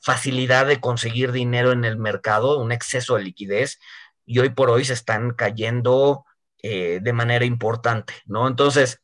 facilidad 0.01 0.67
de 0.67 0.81
conseguir 0.81 1.33
dinero 1.33 1.73
en 1.73 1.85
el 1.85 1.97
mercado, 1.99 2.59
un 2.59 2.73
exceso 2.73 3.17
de 3.17 3.23
liquidez, 3.25 3.79
y 4.27 4.41
hoy 4.41 4.51
por 4.51 4.71
hoy 4.71 4.85
se 4.85 4.95
están 4.95 5.33
cayendo 5.33 6.25
de 6.63 7.13
manera 7.15 7.45
importante, 7.45 8.15
¿no? 8.27 8.49
Entonces, 8.49 9.01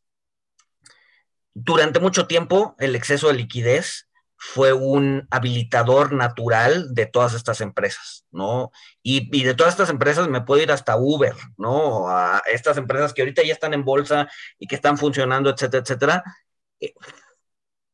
durante 1.54 2.00
mucho 2.00 2.26
tiempo 2.26 2.74
el 2.78 2.96
exceso 2.96 3.28
de 3.28 3.34
liquidez 3.34 4.08
fue 4.36 4.72
un 4.74 5.26
habilitador 5.30 6.12
natural 6.12 6.92
de 6.94 7.06
todas 7.06 7.32
estas 7.34 7.60
empresas, 7.62 8.26
¿no? 8.30 8.72
Y, 9.02 9.42
de 9.42 9.54
todas 9.54 9.72
estas 9.72 9.88
empresas 9.88 10.28
me 10.28 10.42
puedo 10.42 10.62
ir 10.62 10.70
hasta 10.70 10.96
Uber, 10.96 11.34
¿no? 11.56 12.08
A 12.08 12.42
estas 12.52 12.76
empresas 12.76 13.14
que 13.14 13.22
ahorita 13.22 13.42
ya 13.42 13.54
están 13.54 13.72
en 13.72 13.84
bolsa 13.84 14.28
y 14.58 14.66
que 14.66 14.74
están 14.74 14.98
funcionando, 14.98 15.48
etcétera, 15.50 15.82
etcétera. 15.82 16.24
Eh, 16.80 16.92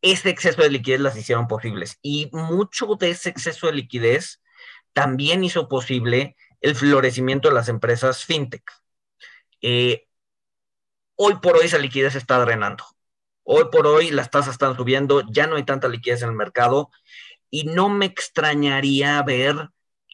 ese 0.02 0.30
exceso 0.30 0.62
de 0.62 0.70
liquidez 0.70 1.00
las 1.00 1.16
hicieron 1.16 1.46
posibles. 1.46 1.98
Y 2.02 2.30
mucho 2.32 2.96
de 2.98 3.10
ese 3.10 3.28
exceso 3.30 3.66
de 3.66 3.74
liquidez 3.74 4.42
también 4.92 5.44
hizo 5.44 5.68
posible 5.68 6.36
el 6.60 6.74
florecimiento 6.74 7.48
de 7.48 7.54
las 7.54 7.68
empresas 7.68 8.24
fintech. 8.24 8.64
Eh, 9.62 10.06
hoy 11.16 11.36
por 11.36 11.56
hoy 11.56 11.66
esa 11.66 11.78
liquidez 11.78 12.14
está 12.16 12.38
drenando. 12.40 12.84
Hoy 13.52 13.64
por 13.72 13.88
hoy 13.88 14.12
las 14.12 14.30
tasas 14.30 14.52
están 14.52 14.76
subiendo, 14.76 15.24
ya 15.28 15.48
no 15.48 15.56
hay 15.56 15.64
tanta 15.64 15.88
liquidez 15.88 16.22
en 16.22 16.28
el 16.28 16.36
mercado 16.36 16.88
y 17.50 17.64
no 17.64 17.88
me 17.88 18.06
extrañaría 18.06 19.20
ver 19.24 19.70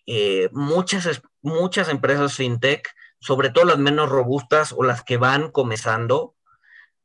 eh, 0.07 0.49
muchas, 0.53 1.21
muchas 1.43 1.91
empresas 1.91 2.35
fintech, 2.35 2.89
sobre 3.21 3.51
todo 3.51 3.67
las 3.67 3.77
menos 3.77 4.09
robustas 4.09 4.73
o 4.73 4.83
las 4.83 5.05
que 5.05 5.19
van 5.19 5.51
comenzando, 5.51 6.35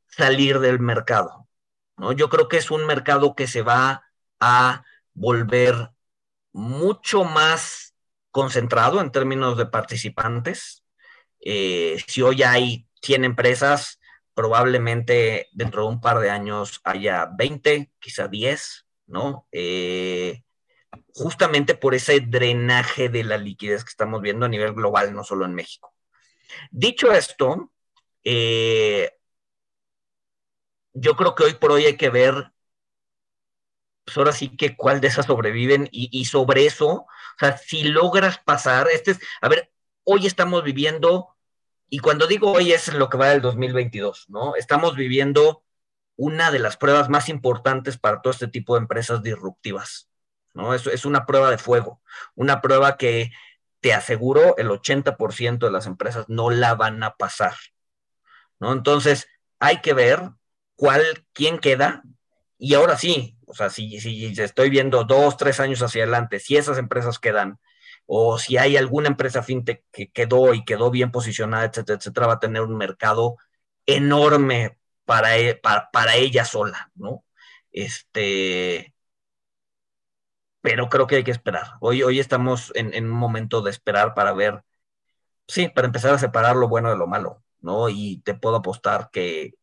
salir 0.08 0.60
del 0.60 0.80
mercado. 0.80 1.50
¿no? 1.98 2.14
Yo 2.14 2.30
creo 2.30 2.48
que 2.48 2.56
es 2.56 2.72
un 2.72 2.86
mercado 2.86 3.36
que 3.36 3.48
se 3.48 3.62
va 3.62 4.06
a 4.40 4.86
volver 5.14 5.92
mucho 6.54 7.26
más 7.26 7.94
concentrado 8.32 9.02
en 9.02 9.12
términos 9.12 9.58
de 9.58 9.66
participantes. 9.66 10.86
Eh, 11.42 12.02
si 12.08 12.22
hoy 12.22 12.42
hay 12.42 12.88
100 13.02 13.26
empresas, 13.26 14.00
probablemente 14.34 15.50
dentro 15.54 15.84
de 15.84 15.90
un 15.90 16.02
par 16.02 16.20
de 16.20 16.30
años 16.30 16.82
haya 16.84 17.26
20, 17.38 17.92
quizá 18.00 18.28
10, 18.28 18.86
¿no? 19.08 19.48
Eh, 19.52 20.44
justamente 21.14 21.76
por 21.76 21.96
ese 21.96 22.20
drenaje 22.22 23.10
de 23.10 23.24
la 23.24 23.38
liquidez 23.38 23.84
que 23.84 23.90
estamos 23.90 24.22
viendo 24.22 24.46
a 24.46 24.50
nivel 24.50 24.74
global, 24.74 25.14
no 25.14 25.24
solo 25.24 25.46
en 25.46 25.56
México. 25.56 25.94
Dicho 26.72 27.12
esto, 27.12 27.72
eh, 28.24 29.12
yo 30.94 31.16
creo 31.16 31.36
que 31.36 31.44
hoy 31.44 31.54
por 31.56 31.72
hoy 31.72 31.86
hay 31.86 31.98
que 31.98 32.10
ver, 32.10 32.52
pues 34.06 34.18
ahora 34.18 34.32
sí 34.32 34.56
que 34.58 34.76
cuál 34.76 35.02
de 35.02 35.08
esas 35.08 35.26
sobreviven 35.28 35.88
y, 35.92 36.10
y 36.12 36.26
sobre 36.26 36.66
eso, 36.66 36.90
o 36.92 37.08
sea, 37.40 37.58
si 37.58 37.84
logras 37.84 38.40
pasar, 38.40 38.88
este 38.92 39.12
es, 39.12 39.20
a 39.42 39.50
ver, 39.50 39.72
hoy 40.04 40.26
estamos 40.26 40.64
viviendo 40.64 41.36
y 41.94 42.00
cuando 42.00 42.26
digo 42.26 42.54
hoy 42.54 42.72
es 42.72 42.94
lo 42.94 43.10
que 43.10 43.18
va 43.18 43.28
del 43.28 43.42
2022, 43.42 44.30
¿no? 44.30 44.56
Estamos 44.56 44.96
viviendo 44.96 45.62
una 46.16 46.50
de 46.50 46.60
las 46.60 46.78
pruebas 46.78 47.10
más 47.10 47.28
importantes 47.28 47.98
para 47.98 48.22
todo 48.22 48.32
este 48.32 48.48
tipo 48.48 48.76
de 48.76 48.80
empresas 48.80 49.22
disruptivas, 49.22 50.10
¿no? 50.54 50.74
Es, 50.74 50.88
es 50.88 51.04
una 51.04 51.26
prueba 51.26 51.52
de 51.52 51.58
fuego, 51.58 52.02
una 52.34 52.62
prueba 52.62 52.96
que 52.96 53.32
te 53.82 53.94
aseguro 53.94 54.56
el 54.56 54.70
80% 54.70 55.60
de 55.60 55.72
las 55.72 55.86
empresas 55.86 56.30
no 56.30 56.50
la 56.50 56.76
van 56.76 57.04
a 57.04 57.18
pasar, 57.18 57.56
¿no? 58.58 58.72
Entonces, 58.72 59.28
hay 59.60 59.82
que 59.82 59.94
ver 59.94 60.30
cuál, 60.78 61.04
quién 61.34 61.60
queda, 61.60 62.04
y 62.58 62.74
ahora 62.74 62.98
sí, 62.98 63.38
o 63.46 63.54
sea, 63.54 63.70
si, 63.70 64.00
si 64.00 64.28
estoy 64.42 64.70
viendo 64.70 65.04
dos, 65.04 65.36
tres 65.36 65.60
años 65.60 65.82
hacia 65.82 66.04
adelante, 66.04 66.40
si 66.40 66.56
esas 66.56 66.78
empresas 66.78 67.20
quedan 67.20 67.60
o 68.14 68.38
si 68.38 68.58
hay 68.58 68.76
alguna 68.76 69.08
empresa 69.08 69.42
fintech 69.42 69.86
que 69.92 70.12
quedó 70.12 70.54
y 70.54 70.66
quedó 70.66 70.92
bien 70.92 71.12
posicionada, 71.12 71.66
etcétera, 71.66 71.98
etcétera, 71.98 72.28
va 72.28 72.34
a 72.34 72.40
tener 72.42 72.62
un 72.62 72.76
mercado 72.78 73.38
enorme 73.86 74.78
para, 75.06 75.38
e, 75.38 75.56
para, 75.56 76.16
ella 76.18 76.44
sola, 76.46 76.92
¿no? 76.96 77.24
Este, 77.72 78.94
pero 80.62 80.90
creo 80.90 81.08
que 81.08 81.18
hay 81.18 81.24
que 81.24 81.32
esperar. 81.32 81.76
Hoy, 81.80 82.04
hoy 82.04 82.20
estamos 82.20 82.74
en, 82.76 82.94
en, 82.94 83.06
un 83.06 83.18
momento 83.18 83.62
de 83.62 83.72
esperar 83.72 84.14
para 84.14 84.34
ver, 84.34 84.64
sí, 85.48 85.70
para 85.70 85.88
empezar 85.88 86.14
a 86.14 86.20
separar 86.20 86.58
lo 86.58 86.68
bueno 86.70 86.90
de 86.90 86.98
lo 86.98 87.08
malo, 87.08 87.44
¿no? 87.62 87.90
Y 87.90 88.22
te 88.24 88.34
puedo 88.36 88.58
apostar 88.58 89.10
que 89.12 89.54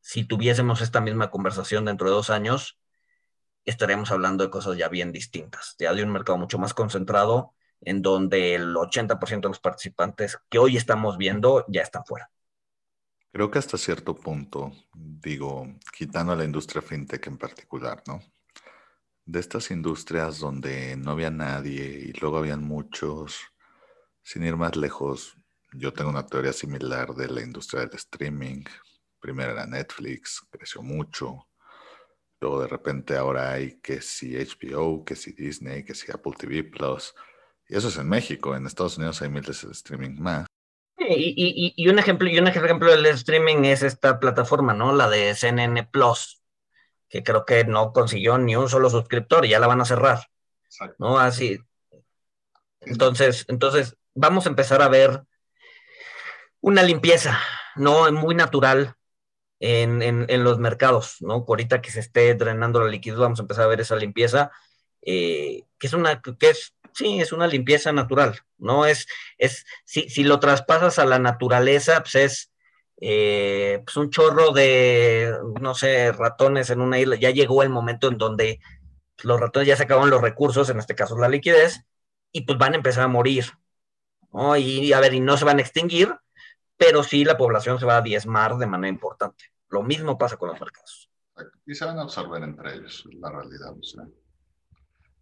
si 0.00 0.24
tuviésemos 0.24 0.80
esta 0.80 1.00
misma 1.00 1.30
conversación 1.30 1.86
dentro 1.86 2.08
de 2.08 2.14
dos 2.14 2.30
años, 2.30 2.78
estaríamos 3.64 4.12
hablando 4.12 4.44
de 4.44 4.50
cosas 4.50 4.76
ya 4.78 4.88
bien 4.88 5.12
distintas, 5.12 5.74
ya 5.78 5.92
de 5.94 6.04
un 6.04 6.12
mercado 6.12 6.38
mucho 6.38 6.58
más 6.58 6.74
concentrado, 6.74 7.55
en 7.80 8.02
donde 8.02 8.54
el 8.54 8.74
80% 8.74 9.40
de 9.42 9.48
los 9.48 9.60
participantes 9.60 10.38
que 10.48 10.58
hoy 10.58 10.76
estamos 10.76 11.18
viendo 11.18 11.64
ya 11.68 11.82
están 11.82 12.04
fuera. 12.04 12.30
Creo 13.32 13.50
que 13.50 13.58
hasta 13.58 13.76
cierto 13.76 14.16
punto, 14.16 14.72
digo, 14.94 15.66
quitando 15.96 16.32
a 16.32 16.36
la 16.36 16.44
industria 16.44 16.80
fintech 16.80 17.26
en 17.26 17.36
particular, 17.36 18.02
¿no? 18.06 18.20
De 19.26 19.40
estas 19.40 19.70
industrias 19.70 20.38
donde 20.38 20.96
no 20.96 21.10
había 21.10 21.30
nadie 21.30 21.84
y 21.84 22.12
luego 22.12 22.38
habían 22.38 22.62
muchos, 22.62 23.38
sin 24.22 24.44
ir 24.44 24.56
más 24.56 24.74
lejos, 24.76 25.36
yo 25.72 25.92
tengo 25.92 26.10
una 26.10 26.26
teoría 26.26 26.52
similar 26.52 27.14
de 27.14 27.28
la 27.28 27.42
industria 27.42 27.82
del 27.82 27.94
streaming. 27.96 28.64
Primero 29.20 29.52
era 29.52 29.66
Netflix, 29.66 30.40
creció 30.50 30.82
mucho. 30.82 31.48
Luego 32.40 32.62
de 32.62 32.68
repente 32.68 33.16
ahora 33.16 33.52
hay 33.52 33.78
que 33.80 34.00
si 34.00 34.34
HBO, 34.34 35.04
que 35.04 35.16
si 35.16 35.32
Disney, 35.32 35.84
que 35.84 35.94
si 35.94 36.10
Apple 36.10 36.32
TV 36.38 36.64
Plus. 36.64 37.14
Y 37.68 37.76
eso 37.76 37.88
es 37.88 37.96
en 37.96 38.08
México. 38.08 38.54
En 38.54 38.66
Estados 38.66 38.96
Unidos 38.96 39.20
hay 39.22 39.28
miles 39.28 39.62
de 39.62 39.72
streaming 39.72 40.20
más. 40.20 40.46
Y, 40.98 41.88
un 41.88 41.98
ejemplo, 41.98 42.28
y 42.28 42.38
un 42.38 42.48
ejemplo 42.48 42.90
del 42.90 43.06
streaming 43.06 43.64
es 43.64 43.82
esta 43.82 44.18
plataforma, 44.18 44.72
¿no? 44.72 44.92
La 44.92 45.08
de 45.08 45.34
CNN 45.34 45.84
Plus, 45.84 46.42
que 47.08 47.22
creo 47.22 47.44
que 47.44 47.64
no 47.64 47.92
consiguió 47.92 48.38
ni 48.38 48.56
un 48.56 48.68
solo 48.68 48.90
suscriptor 48.90 49.44
y 49.44 49.50
ya 49.50 49.60
la 49.60 49.66
van 49.66 49.80
a 49.80 49.84
cerrar. 49.84 50.26
¿No? 50.98 51.18
Así. 51.18 51.58
Entonces, 52.80 53.44
entonces, 53.48 53.96
vamos 54.14 54.46
a 54.46 54.48
empezar 54.48 54.82
a 54.82 54.88
ver 54.88 55.22
una 56.60 56.82
limpieza, 56.82 57.38
¿no? 57.76 58.10
Muy 58.12 58.34
natural 58.34 58.96
en, 59.60 60.02
en, 60.02 60.44
los 60.44 60.58
mercados, 60.58 61.16
¿no? 61.20 61.44
Ahorita 61.46 61.80
que 61.80 61.90
se 61.90 62.00
esté 62.00 62.34
drenando 62.34 62.82
la 62.82 62.90
liquidez, 62.90 63.18
vamos 63.18 63.38
a 63.38 63.42
empezar 63.42 63.64
a 63.64 63.68
ver 63.68 63.80
esa 63.80 63.96
limpieza, 63.96 64.50
eh, 65.02 65.64
que 65.78 65.86
es 65.86 65.92
una, 65.92 66.20
que 66.20 66.50
es, 66.50 66.74
sí, 66.96 67.20
es 67.20 67.32
una 67.32 67.46
limpieza 67.46 67.92
natural, 67.92 68.40
¿no? 68.58 68.86
Es, 68.86 69.06
es, 69.38 69.66
si, 69.84 70.08
si 70.08 70.24
lo 70.24 70.40
traspasas 70.40 70.98
a 70.98 71.04
la 71.04 71.18
naturaleza, 71.18 72.00
pues 72.00 72.14
es 72.14 72.52
eh, 73.00 73.82
pues 73.84 73.96
un 73.98 74.10
chorro 74.10 74.52
de, 74.52 75.34
no 75.60 75.74
sé, 75.74 76.12
ratones 76.12 76.70
en 76.70 76.80
una 76.80 76.98
isla, 76.98 77.16
ya 77.16 77.30
llegó 77.30 77.62
el 77.62 77.68
momento 77.68 78.08
en 78.08 78.16
donde 78.16 78.60
los 79.22 79.38
ratones 79.38 79.68
ya 79.68 79.76
se 79.76 79.82
acaban 79.82 80.08
los 80.08 80.22
recursos, 80.22 80.70
en 80.70 80.78
este 80.78 80.94
caso 80.94 81.18
la 81.18 81.28
liquidez, 81.28 81.84
y 82.32 82.42
pues 82.42 82.58
van 82.58 82.72
a 82.72 82.76
empezar 82.76 83.04
a 83.04 83.08
morir, 83.08 83.44
¿no? 84.32 84.56
Y 84.56 84.92
a 84.92 85.00
ver, 85.00 85.12
y 85.12 85.20
no 85.20 85.36
se 85.36 85.44
van 85.44 85.58
a 85.58 85.62
extinguir, 85.62 86.14
pero 86.78 87.02
sí 87.02 87.24
la 87.24 87.36
población 87.36 87.78
se 87.78 87.86
va 87.86 87.98
a 87.98 88.02
diezmar 88.02 88.56
de 88.56 88.66
manera 88.66 88.92
importante. 88.92 89.44
Lo 89.68 89.82
mismo 89.82 90.16
pasa 90.16 90.36
con 90.36 90.48
los 90.48 90.60
mercados. 90.60 91.10
Y 91.66 91.74
se 91.74 91.84
van 91.84 91.98
a 91.98 92.02
absorber 92.02 92.42
entre 92.42 92.74
ellos, 92.74 93.04
la 93.20 93.30
realidad. 93.30 93.74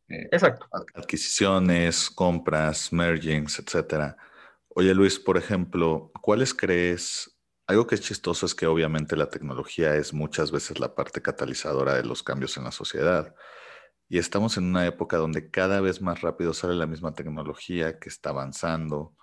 Eh, 0.09 0.29
Exacto. 0.33 0.67
Adquisiciones, 0.95 2.11
compras, 2.11 2.93
mergings, 2.93 3.59
etcétera. 3.59 4.17
Oye, 4.69 4.95
Luis, 4.95 5.19
por 5.19 5.39
ejemplo, 5.39 6.11
¿cuáles 6.21 6.55
crees? 6.55 7.39
Algo 7.67 7.87
que 7.87 7.95
es 7.95 8.03
chistoso 8.03 8.45
es 8.47 8.55
que 8.55 8.67
obviamente 8.67 9.17
la 9.17 9.31
tecnología 9.31 9.95
es 9.97 10.13
muchas 10.13 10.51
veces 10.51 10.81
la 10.81 10.95
parte 10.95 11.23
catalizadora 11.23 11.95
de 11.95 12.05
los 12.05 12.23
cambios 12.23 12.57
en 12.57 12.65
la 12.65 12.73
sociedad. 12.73 13.35
Y 14.09 14.19
estamos 14.19 14.57
en 14.59 14.65
una 14.65 14.87
época 14.87 15.17
donde 15.17 15.51
cada 15.51 15.81
vez 15.81 16.03
más 16.03 16.21
rápido 16.21 16.53
sale 16.55 16.75
la 16.75 16.87
misma 16.87 17.15
tecnología 17.15 17.99
que 17.99 18.09
está 18.09 18.31
avanzando 18.31 19.17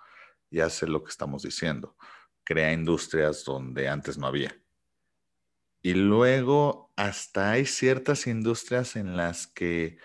y 0.50 0.60
hace 0.60 0.86
lo 0.86 1.04
que 1.04 1.10
estamos 1.10 1.42
diciendo 1.42 1.96
crea 2.44 2.72
industrias 2.72 3.44
donde 3.44 3.88
antes 3.88 4.18
no 4.18 4.26
había. 4.26 4.56
Y 5.82 5.94
luego 5.94 6.92
hasta 6.96 7.52
hay 7.52 7.66
ciertas 7.66 8.26
industrias 8.26 8.96
en 8.96 9.16
las 9.16 9.46
que, 9.46 9.98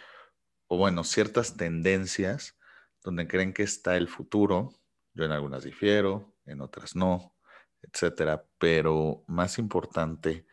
o 0.67 0.77
bueno, 0.77 1.03
ciertas 1.03 1.57
tendencias 1.57 2.57
donde 3.03 3.27
creen 3.27 3.53
que 3.53 3.63
está 3.63 3.97
el 3.97 4.07
futuro. 4.07 4.73
Yo 5.13 5.25
en 5.25 5.31
algunas 5.31 5.63
difiero, 5.63 6.35
en 6.45 6.61
otras 6.61 6.95
no, 6.95 7.35
etcétera. 7.81 8.45
Pero 8.57 9.23
más 9.27 9.57
importante, 9.57 10.45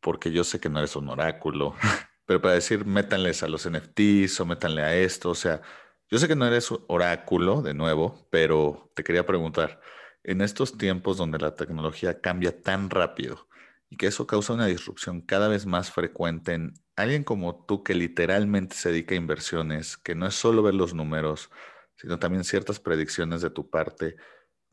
porque 0.00 0.30
yo 0.30 0.44
sé 0.44 0.60
que 0.60 0.68
no 0.68 0.78
eres 0.78 0.96
un 0.96 1.08
oráculo, 1.08 1.74
pero 2.26 2.40
para 2.40 2.54
decir 2.54 2.84
métanles 2.84 3.42
a 3.42 3.48
los 3.48 3.68
NFTs 3.68 4.40
o 4.40 4.46
métanle 4.46 4.82
a 4.82 4.94
esto, 4.96 5.30
o 5.30 5.34
sea, 5.34 5.62
yo 6.08 6.18
sé 6.18 6.28
que 6.28 6.36
no 6.36 6.46
eres 6.46 6.70
oráculo 6.88 7.62
de 7.62 7.74
nuevo, 7.74 8.28
pero 8.30 8.90
te 8.94 9.04
quería 9.04 9.26
preguntar, 9.26 9.80
en 10.22 10.40
estos 10.42 10.76
tiempos 10.76 11.16
donde 11.16 11.38
la 11.38 11.54
tecnología 11.54 12.20
cambia 12.20 12.62
tan 12.62 12.90
rápido 12.90 13.48
y 13.90 13.96
que 13.96 14.06
eso 14.06 14.26
causa 14.26 14.54
una 14.54 14.66
disrupción 14.66 15.20
cada 15.20 15.48
vez 15.48 15.66
más 15.66 15.90
frecuente 15.90 16.54
en 16.54 16.74
alguien 16.96 17.24
como 17.24 17.64
tú 17.66 17.82
que 17.82 17.94
literalmente 17.94 18.76
se 18.76 18.90
dedica 18.90 19.14
a 19.14 19.18
inversiones, 19.18 19.96
que 19.96 20.14
no 20.14 20.26
es 20.26 20.34
solo 20.34 20.62
ver 20.62 20.74
los 20.74 20.94
números, 20.94 21.50
sino 21.96 22.18
también 22.18 22.44
ciertas 22.44 22.78
predicciones 22.80 23.42
de 23.42 23.50
tu 23.50 23.68
parte, 23.68 24.16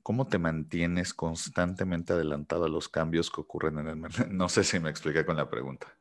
¿cómo 0.03 0.27
te 0.27 0.37
mantienes 0.37 1.13
constantemente 1.13 2.13
adelantado 2.13 2.65
a 2.65 2.69
los 2.69 2.89
cambios 2.89 3.31
que 3.31 3.41
ocurren 3.41 3.79
en 3.79 3.87
el 3.87 3.95
mercado? 3.97 4.29
No 4.31 4.49
sé 4.49 4.63
si 4.63 4.79
me 4.79 4.89
expliqué 4.89 5.25
con 5.25 5.35
la 5.37 5.49
pregunta. 5.49 5.96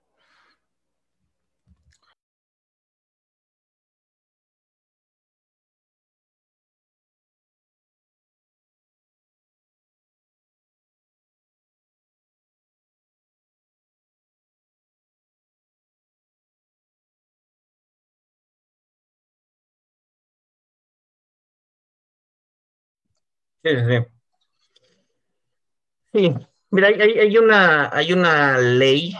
Sí, 23.62 23.70
sí. 23.88 24.06
Sí, 26.12 26.34
mira, 26.70 26.88
hay, 26.88 27.36
una, 27.36 27.90
hay 27.94 28.12
una 28.12 28.58
ley 28.58 29.14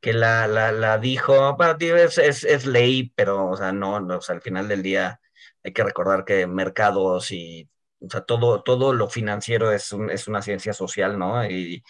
que 0.00 0.12
la, 0.12 0.46
la, 0.48 0.98
dijo, 0.98 1.56
para 1.56 1.78
ti 1.78 1.86
es, 1.86 2.18
es, 2.18 2.66
ley, 2.66 3.12
pero, 3.14 3.48
o 3.48 3.56
sea, 3.56 3.72
no, 3.72 3.96
o 3.96 4.20
sea, 4.20 4.34
al 4.34 4.42
final 4.42 4.68
del 4.68 4.82
día 4.82 5.20
hay 5.62 5.72
que 5.72 5.84
recordar 5.84 6.24
que 6.24 6.46
mercados 6.46 7.30
y, 7.30 7.70
o 8.00 8.10
sea, 8.10 8.22
todo, 8.22 8.62
todo 8.64 8.92
lo 8.92 9.08
financiero 9.08 9.72
es, 9.72 9.94
es 10.10 10.28
una 10.28 10.42
ciencia 10.42 10.72
social, 10.72 11.18
¿no? 11.18 11.44
Y, 11.48 11.84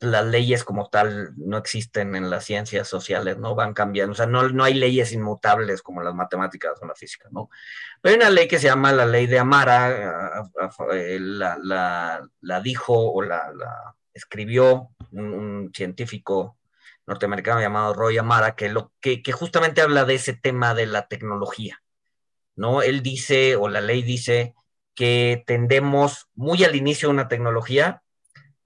las 0.00 0.24
leyes 0.26 0.64
como 0.64 0.88
tal 0.88 1.32
no 1.36 1.58
existen 1.58 2.14
en 2.14 2.30
las 2.30 2.44
ciencias 2.44 2.88
sociales, 2.88 3.38
¿no? 3.38 3.54
Van 3.54 3.74
cambiando, 3.74 4.12
o 4.12 4.14
sea, 4.14 4.26
no, 4.26 4.48
no 4.48 4.64
hay 4.64 4.74
leyes 4.74 5.12
inmutables 5.12 5.82
como 5.82 6.02
las 6.02 6.14
matemáticas 6.14 6.72
o 6.80 6.86
la 6.86 6.94
física, 6.94 7.28
¿no? 7.32 7.50
Pero 8.00 8.14
hay 8.14 8.20
una 8.20 8.30
ley 8.30 8.48
que 8.48 8.58
se 8.58 8.68
llama 8.68 8.92
la 8.92 9.06
ley 9.06 9.26
de 9.26 9.38
Amara, 9.38 10.44
eh, 10.92 11.18
la, 11.20 11.58
la, 11.62 12.28
la 12.40 12.60
dijo 12.60 12.94
o 12.94 13.22
la, 13.22 13.52
la 13.52 13.96
escribió 14.18 14.90
un, 15.12 15.70
científico 15.74 16.58
norteamericano 17.06 17.60
llamado 17.60 17.94
Roy 17.94 18.18
Amara, 18.18 18.54
que, 18.54 18.68
lo, 18.68 18.92
que, 19.00 19.22
justamente 19.32 19.80
habla 19.80 20.04
de 20.04 20.16
ese 20.16 20.34
tema 20.34 20.74
de 20.74 20.86
la 20.86 21.08
tecnología, 21.08 21.82
¿no? 22.54 22.82
Él 22.82 23.02
dice, 23.02 23.56
o 23.56 23.68
la 23.68 23.80
ley 23.80 24.02
dice, 24.02 24.54
que 24.94 25.42
tendemos 25.46 26.28
muy 26.34 26.64
al 26.64 26.76
inicio 26.76 27.08
una 27.08 27.28
tecnología, 27.28 28.02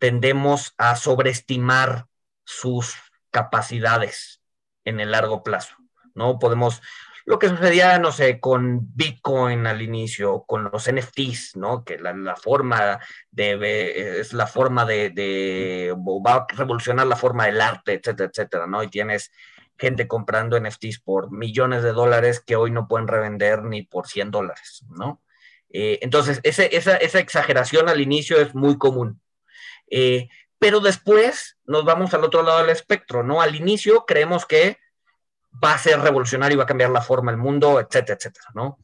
tendemos 0.03 0.75
a 0.79 0.97
sobreestimar 0.97 2.09
sus 2.43 2.97
capacidades 3.31 4.43
en 4.85 4.99
el 4.99 5.13
largo 5.13 5.45
plazo, 5.45 5.77
¿no? 6.17 6.41
Podemos, 6.41 6.83
lo 7.25 7.39
que 7.39 7.49
sucedía, 7.49 8.01
no 8.01 8.11
sé, 8.11 8.41
con 8.41 8.81
Bitcoin 8.97 9.65
al 9.69 9.81
inicio, 9.81 10.43
con 10.43 10.65
los 10.73 10.91
NFTs, 10.91 11.55
¿no? 11.55 11.85
Que 11.85 12.01
la, 12.01 12.35
forma 12.35 12.99
de, 13.31 14.19
es 14.19 14.33
la 14.33 14.49
forma 14.49 14.85
de, 14.87 15.95
va 15.97 16.35
a 16.35 16.47
revolucionar 16.49 17.07
la 17.07 17.15
forma 17.15 17.47
del 17.47 17.61
arte, 17.61 17.93
etcétera, 17.93 18.29
etcétera, 18.29 18.67
¿no? 18.67 18.83
Y 18.83 18.91
tienes 18.91 19.31
gente 19.79 20.09
comprando 20.09 20.59
NFTs 20.59 20.99
por 20.99 21.31
millones 21.31 21.85
de 21.85 21.93
dólares 21.93 22.41
que 22.41 22.57
hoy 22.57 22.73
no 22.73 22.89
pueden 22.89 23.07
revender 23.07 23.63
ni 23.63 23.83
por 23.83 24.09
100 24.09 24.33
dólares, 24.33 24.85
¿no? 24.89 25.23
Eh, 25.71 26.01
entonces, 26.03 26.41
esa, 26.43 26.65
esa 26.65 27.21
exageración 27.21 27.89
al 27.89 28.01
inicio 28.01 28.41
es 28.41 28.53
muy 28.53 28.77
común. 28.79 29.22
Eh, 29.91 30.29
pero 30.59 30.81
después 30.81 31.59
nos 31.65 31.85
vamos 31.85 32.15
al 32.15 32.25
otro 32.25 32.43
lado 32.43 32.61
del 32.61 32.71
espectro, 32.71 33.23
¿no? 33.23 33.43
Al 33.43 33.55
inicio 33.55 34.05
creemos 34.07 34.47
que 34.47 34.79
va 35.63 35.75
a 35.75 35.79
ser 35.79 36.01
revolucionario, 36.01 36.59
va 36.59 36.65
a 36.65 36.69
cambiar 36.69 36.91
la 36.91 37.03
forma 37.03 37.33
del 37.33 37.41
mundo, 37.41 37.81
etcétera, 37.81 38.17
etcétera, 38.17 38.47
¿no? 38.55 38.79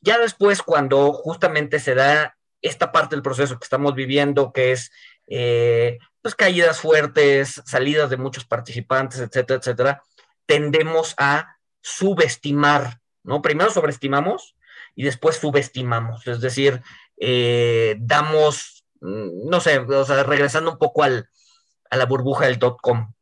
Ya 0.00 0.18
después, 0.18 0.62
cuando 0.62 1.12
justamente 1.12 1.78
se 1.78 1.94
da 1.94 2.36
esta 2.60 2.92
parte 2.92 3.16
del 3.16 3.22
proceso 3.22 3.58
que 3.58 3.64
estamos 3.64 3.94
viviendo, 3.94 4.52
que 4.52 4.72
es 4.72 4.90
eh, 5.28 5.98
pues 6.20 6.34
caídas 6.34 6.80
fuertes, 6.80 7.60
salidas 7.64 8.10
de 8.10 8.16
muchos 8.16 8.44
participantes, 8.44 9.20
etcétera, 9.20 9.58
etcétera, 9.58 10.02
tendemos 10.46 11.14
a 11.18 11.56
subestimar, 11.80 13.00
¿no? 13.24 13.42
Primero 13.42 13.70
sobreestimamos 13.70 14.56
y 14.94 15.04
después 15.04 15.36
subestimamos, 15.36 16.26
es 16.26 16.40
decir, 16.40 16.82
eh, 17.16 17.96
damos, 17.98 18.81
no 19.02 19.60
sé, 19.60 19.78
o 19.78 20.04
sea, 20.04 20.22
regresando 20.22 20.70
un 20.72 20.78
poco 20.78 21.02
al, 21.02 21.28
a 21.90 21.96
la 21.96 22.06
burbuja 22.06 22.46
del 22.46 22.58
dot-com, 22.58 23.12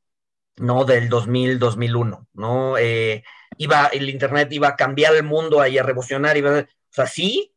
¿no? 0.56 0.84
Del 0.84 1.08
2000, 1.08 1.58
2001, 1.58 2.28
¿no? 2.34 2.78
Eh, 2.78 3.24
iba, 3.58 3.86
el 3.88 4.08
Internet 4.10 4.52
iba 4.52 4.68
a 4.68 4.76
cambiar 4.76 5.14
el 5.14 5.24
mundo, 5.24 5.60
ahí 5.60 5.78
a 5.78 5.82
revolucionar, 5.82 6.36
iba, 6.36 6.60
o 6.60 6.66
sea, 6.90 7.06
sí, 7.06 7.54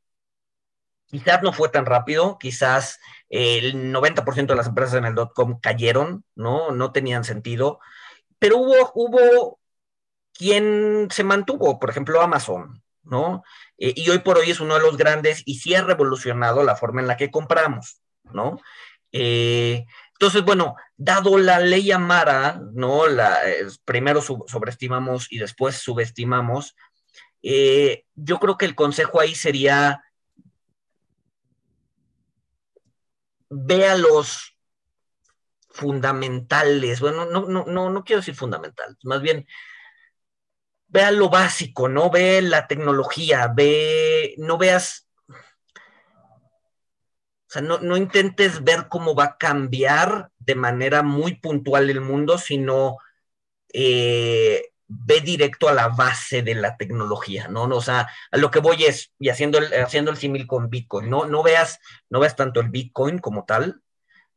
quizás 1.07 1.43
no 1.43 1.53
fue 1.53 1.69
tan 1.69 1.85
rápido, 1.85 2.37
quizás 2.39 2.99
el 3.29 3.91
90% 3.91 4.53
de 4.53 4.57
las 4.57 4.67
empresas 4.67 4.95
en 4.95 5.05
el 5.05 5.15
dot-com 5.15 5.59
cayeron, 5.59 6.25
¿no? 6.35 6.71
No 6.71 6.91
tenían 6.91 7.23
sentido, 7.23 7.79
pero 8.39 8.57
hubo, 8.57 8.91
hubo 8.95 9.59
quien 10.33 11.09
se 11.11 11.23
mantuvo, 11.23 11.79
por 11.79 11.89
ejemplo, 11.89 12.21
Amazon, 12.21 12.83
¿no? 13.03 13.43
Eh, 13.77 13.93
y 13.95 14.09
hoy 14.09 14.19
por 14.19 14.37
hoy 14.37 14.51
es 14.51 14.59
uno 14.59 14.75
de 14.75 14.81
los 14.81 14.97
grandes 14.97 15.43
y 15.45 15.59
sí 15.59 15.75
ha 15.75 15.83
revolucionado 15.83 16.63
la 16.63 16.75
forma 16.75 17.01
en 17.01 17.07
la 17.07 17.17
que 17.17 17.31
compramos, 17.31 18.01
¿no? 18.31 18.59
Eh, 19.11 19.85
entonces, 20.13 20.43
bueno, 20.43 20.75
dado 20.95 21.37
la 21.37 21.59
ley 21.59 21.91
Amara, 21.91 22.61
¿no? 22.73 23.07
La, 23.07 23.49
eh, 23.49 23.65
primero 23.85 24.21
sobreestimamos 24.21 25.31
y 25.31 25.39
después 25.39 25.75
subestimamos, 25.75 26.75
yo 27.41 28.39
creo 28.39 28.57
que 28.57 28.65
el 28.65 28.75
consejo 28.75 29.19
ahí 29.19 29.35
sería, 29.35 30.01
vea 33.49 33.95
los 33.95 34.57
fundamentales, 35.69 36.99
bueno, 37.01 37.25
no, 37.25 37.47
no, 37.47 37.65
no, 37.65 37.89
no 37.89 38.03
quiero 38.03 38.21
decir 38.21 38.35
fundamentales, 38.35 38.97
más 39.03 39.21
bien 39.21 39.45
vea 40.93 41.09
lo 41.09 41.29
básico, 41.29 41.89
¿no? 41.89 42.11
Ve 42.11 42.41
la 42.43 42.67
tecnología, 42.67 43.51
ve, 43.53 44.35
no 44.37 44.59
veas, 44.59 45.07
sea, 47.53 47.61
no, 47.61 47.97
intentes 47.97 48.63
ver 48.63 48.87
cómo 48.89 49.15
va 49.15 49.25
a 49.25 49.37
cambiar 49.37 50.31
de 50.39 50.55
manera 50.55 51.03
muy 51.03 51.35
puntual 51.35 51.89
el 51.89 52.01
mundo, 52.01 52.37
sino 52.37 52.97
eh, 53.73 54.71
ve 54.87 55.21
directo 55.21 55.69
a 55.69 55.73
la 55.73 55.89
base 55.89 56.41
de 56.43 56.55
la 56.55 56.77
tecnología, 56.77 57.47
¿no? 57.47 57.63
O 57.63 57.81
sea, 57.81 58.09
a 58.31 58.37
lo 58.37 58.51
que 58.51 58.59
voy 58.59 58.83
es, 58.85 59.13
y 59.19 59.29
haciendo 59.29 59.57
el, 59.59 59.73
haciendo 59.83 60.11
el 60.11 60.17
símil 60.17 60.47
con 60.47 60.69
Bitcoin, 60.69 61.09
¿no? 61.09 61.25
No 61.25 61.43
veas, 61.43 61.79
no 62.09 62.19
veas 62.19 62.35
tanto 62.35 62.59
el 62.61 62.69
Bitcoin 62.69 63.19
como 63.19 63.45
tal, 63.45 63.81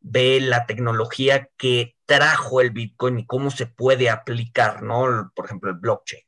ve 0.00 0.40
la 0.40 0.66
tecnología 0.66 1.48
que 1.56 1.96
trajo 2.06 2.60
el 2.60 2.70
Bitcoin 2.70 3.18
y 3.20 3.26
cómo 3.26 3.50
se 3.50 3.66
puede 3.66 4.10
aplicar, 4.10 4.82
¿no? 4.82 5.32
Por 5.34 5.46
ejemplo, 5.46 5.70
el 5.70 5.78
blockchain. 5.78 6.22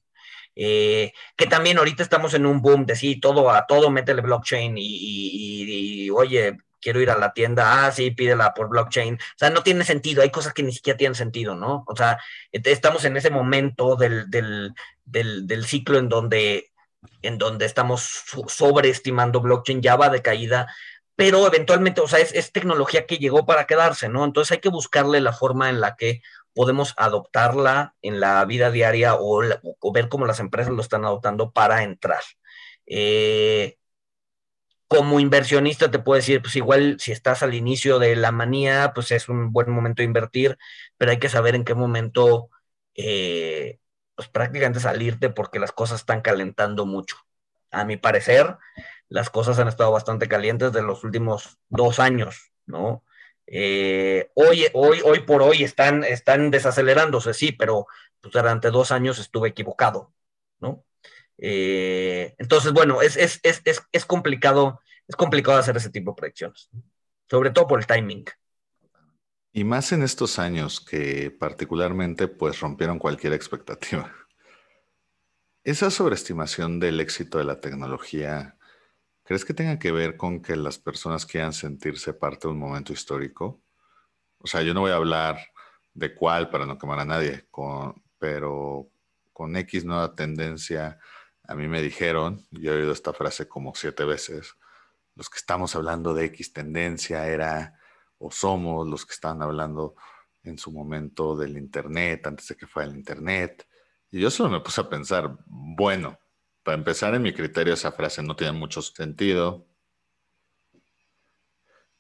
Eh, 0.60 1.12
que 1.36 1.46
también 1.46 1.78
ahorita 1.78 2.02
estamos 2.02 2.34
en 2.34 2.44
un 2.44 2.60
boom 2.60 2.84
de 2.84 2.96
sí, 2.96 3.20
todo 3.20 3.48
a 3.50 3.64
todo 3.66 3.90
métele 3.90 4.22
blockchain 4.22 4.74
y, 4.76 6.10
oye, 6.10 6.58
quiero 6.80 7.00
ir 7.00 7.10
a 7.10 7.18
la 7.18 7.32
tienda, 7.32 7.86
ah, 7.86 7.92
sí, 7.92 8.10
pídela 8.10 8.54
por 8.54 8.68
blockchain. 8.68 9.14
O 9.14 9.38
sea, 9.38 9.50
no 9.50 9.62
tiene 9.62 9.84
sentido, 9.84 10.22
hay 10.22 10.30
cosas 10.30 10.52
que 10.52 10.62
ni 10.62 10.72
siquiera 10.72 10.96
tienen 10.96 11.14
sentido, 11.14 11.54
¿no? 11.54 11.84
O 11.86 11.96
sea, 11.96 12.18
estamos 12.52 13.04
en 13.04 13.16
ese 13.16 13.30
momento 13.30 13.96
del, 13.96 14.30
del, 14.30 15.64
ciclo 15.64 15.98
en 15.98 16.08
donde, 16.08 16.72
en 17.22 17.38
donde 17.38 17.66
estamos 17.66 18.24
sobreestimando 18.48 19.40
blockchain, 19.40 19.82
ya 19.82 19.96
va 19.96 20.08
de 20.08 20.22
caída, 20.22 20.68
pero 21.16 21.44
eventualmente, 21.46 22.00
o 22.00 22.06
sea, 22.06 22.20
es, 22.20 22.52
tecnología 22.52 23.06
que 23.06 23.18
llegó 23.18 23.44
para 23.44 23.66
quedarse, 23.66 24.08
¿no? 24.08 24.24
Entonces 24.24 24.52
hay 24.52 24.58
que 24.58 24.68
buscarle 24.68 25.20
la 25.20 25.32
forma 25.32 25.68
en 25.68 25.80
la 25.80 25.96
que 25.96 26.22
podemos 26.54 26.94
adoptarla 26.96 27.96
en 28.02 28.20
la 28.20 28.44
vida 28.44 28.70
diaria 28.70 29.16
o, 29.18 29.42
ver 29.92 30.08
cómo 30.08 30.26
las 30.26 30.40
empresas 30.40 30.72
lo 30.72 30.80
están 30.80 31.04
adoptando 31.04 31.50
para 31.50 31.82
entrar. 31.82 32.22
Eh, 32.86 33.77
como 34.88 35.20
inversionista 35.20 35.90
te 35.90 35.98
puedo 35.98 36.16
decir, 36.16 36.42
pues 36.42 36.56
igual 36.56 36.96
si 36.98 37.12
estás 37.12 37.42
al 37.42 37.54
inicio 37.54 37.98
de 37.98 38.16
la 38.16 38.32
manía, 38.32 38.92
pues 38.94 39.10
es 39.12 39.28
un 39.28 39.52
buen 39.52 39.70
momento 39.70 40.02
de 40.02 40.06
invertir, 40.06 40.58
pero 40.96 41.10
hay 41.10 41.18
que 41.18 41.28
saber 41.28 41.54
en 41.54 41.64
qué 41.64 41.74
momento, 41.74 42.50
eh, 42.94 43.78
pues 44.14 44.28
prácticamente 44.28 44.80
salirte 44.80 45.30
porque 45.30 45.58
las 45.60 45.72
cosas 45.72 46.00
están 46.00 46.22
calentando 46.22 46.86
mucho. 46.86 47.16
A 47.70 47.84
mi 47.84 47.96
parecer, 47.98 48.56
las 49.08 49.30
cosas 49.30 49.58
han 49.58 49.68
estado 49.68 49.92
bastante 49.92 50.28
calientes 50.28 50.72
de 50.72 50.82
los 50.82 51.04
últimos 51.04 51.58
dos 51.68 51.98
años, 52.00 52.52
¿no? 52.66 53.04
Eh, 53.46 54.30
hoy, 54.34 54.66
hoy, 54.74 55.00
hoy 55.04 55.20
por 55.20 55.42
hoy 55.42 55.64
están, 55.64 56.04
están 56.04 56.50
desacelerándose, 56.50 57.34
sí, 57.34 57.52
pero 57.52 57.86
pues, 58.20 58.32
durante 58.32 58.70
dos 58.70 58.92
años 58.92 59.18
estuve 59.18 59.50
equivocado, 59.50 60.12
¿no? 60.60 60.84
Eh, 61.38 62.34
entonces, 62.38 62.72
bueno, 62.72 63.00
es, 63.00 63.16
es, 63.16 63.40
es, 63.42 63.62
es, 63.92 64.04
complicado, 64.04 64.80
es 65.06 65.16
complicado 65.16 65.58
hacer 65.58 65.76
ese 65.76 65.90
tipo 65.90 66.12
de 66.12 66.16
predicciones, 66.16 66.68
sobre 67.30 67.50
todo 67.50 67.66
por 67.66 67.80
el 67.80 67.86
timing. 67.86 68.24
Y 69.52 69.64
más 69.64 69.92
en 69.92 70.02
estos 70.02 70.38
años 70.38 70.80
que 70.80 71.30
particularmente 71.30 72.28
pues 72.28 72.60
rompieron 72.60 72.98
cualquier 72.98 73.32
expectativa. 73.32 74.12
Esa 75.64 75.90
sobreestimación 75.90 76.80
del 76.80 77.00
éxito 77.00 77.38
de 77.38 77.44
la 77.44 77.60
tecnología 77.60 78.58
¿Crees 79.28 79.44
que 79.44 79.52
tenga 79.52 79.78
que 79.78 79.92
ver 79.92 80.16
con 80.16 80.40
que 80.40 80.56
las 80.56 80.78
personas 80.78 81.26
quieran 81.26 81.52
sentirse 81.52 82.14
parte 82.14 82.48
de 82.48 82.54
un 82.54 82.58
momento 82.58 82.94
histórico? 82.94 83.60
O 84.38 84.46
sea, 84.46 84.62
yo 84.62 84.72
no 84.72 84.80
voy 84.80 84.90
a 84.90 84.94
hablar 84.94 85.36
de 85.92 86.14
cuál 86.14 86.48
para 86.48 86.64
no 86.64 86.78
quemar 86.78 87.00
a 87.00 87.04
nadie, 87.04 87.46
pero 88.18 88.88
con 89.34 89.54
X 89.54 89.84
nueva 89.84 90.14
tendencia, 90.14 90.98
a 91.48 91.54
mí 91.54 91.66
me 91.66 91.80
dijeron, 91.82 92.46
y 92.50 92.68
he 92.68 92.70
oído 92.70 92.92
esta 92.92 93.14
frase 93.14 93.48
como 93.48 93.74
siete 93.74 94.04
veces, 94.04 94.54
los 95.14 95.30
que 95.30 95.38
estamos 95.38 95.74
hablando 95.74 96.14
de 96.14 96.26
X 96.26 96.52
tendencia 96.52 97.26
era 97.26 97.80
o 98.18 98.30
somos 98.30 98.86
los 98.86 99.06
que 99.06 99.14
estaban 99.14 99.42
hablando 99.42 99.96
en 100.42 100.58
su 100.58 100.70
momento 100.70 101.36
del 101.36 101.56
Internet, 101.56 102.26
antes 102.26 102.48
de 102.48 102.56
que 102.56 102.66
fuera 102.66 102.90
el 102.90 102.96
Internet. 102.96 103.66
Y 104.10 104.20
yo 104.20 104.30
solo 104.30 104.50
me 104.50 104.60
puse 104.60 104.82
a 104.82 104.90
pensar, 104.90 105.38
bueno, 105.46 106.18
para 106.62 106.76
empezar, 106.76 107.14
en 107.14 107.22
mi 107.22 107.32
criterio 107.32 107.74
esa 107.74 107.92
frase 107.92 108.22
no 108.22 108.36
tiene 108.36 108.52
mucho 108.52 108.82
sentido. 108.82 109.66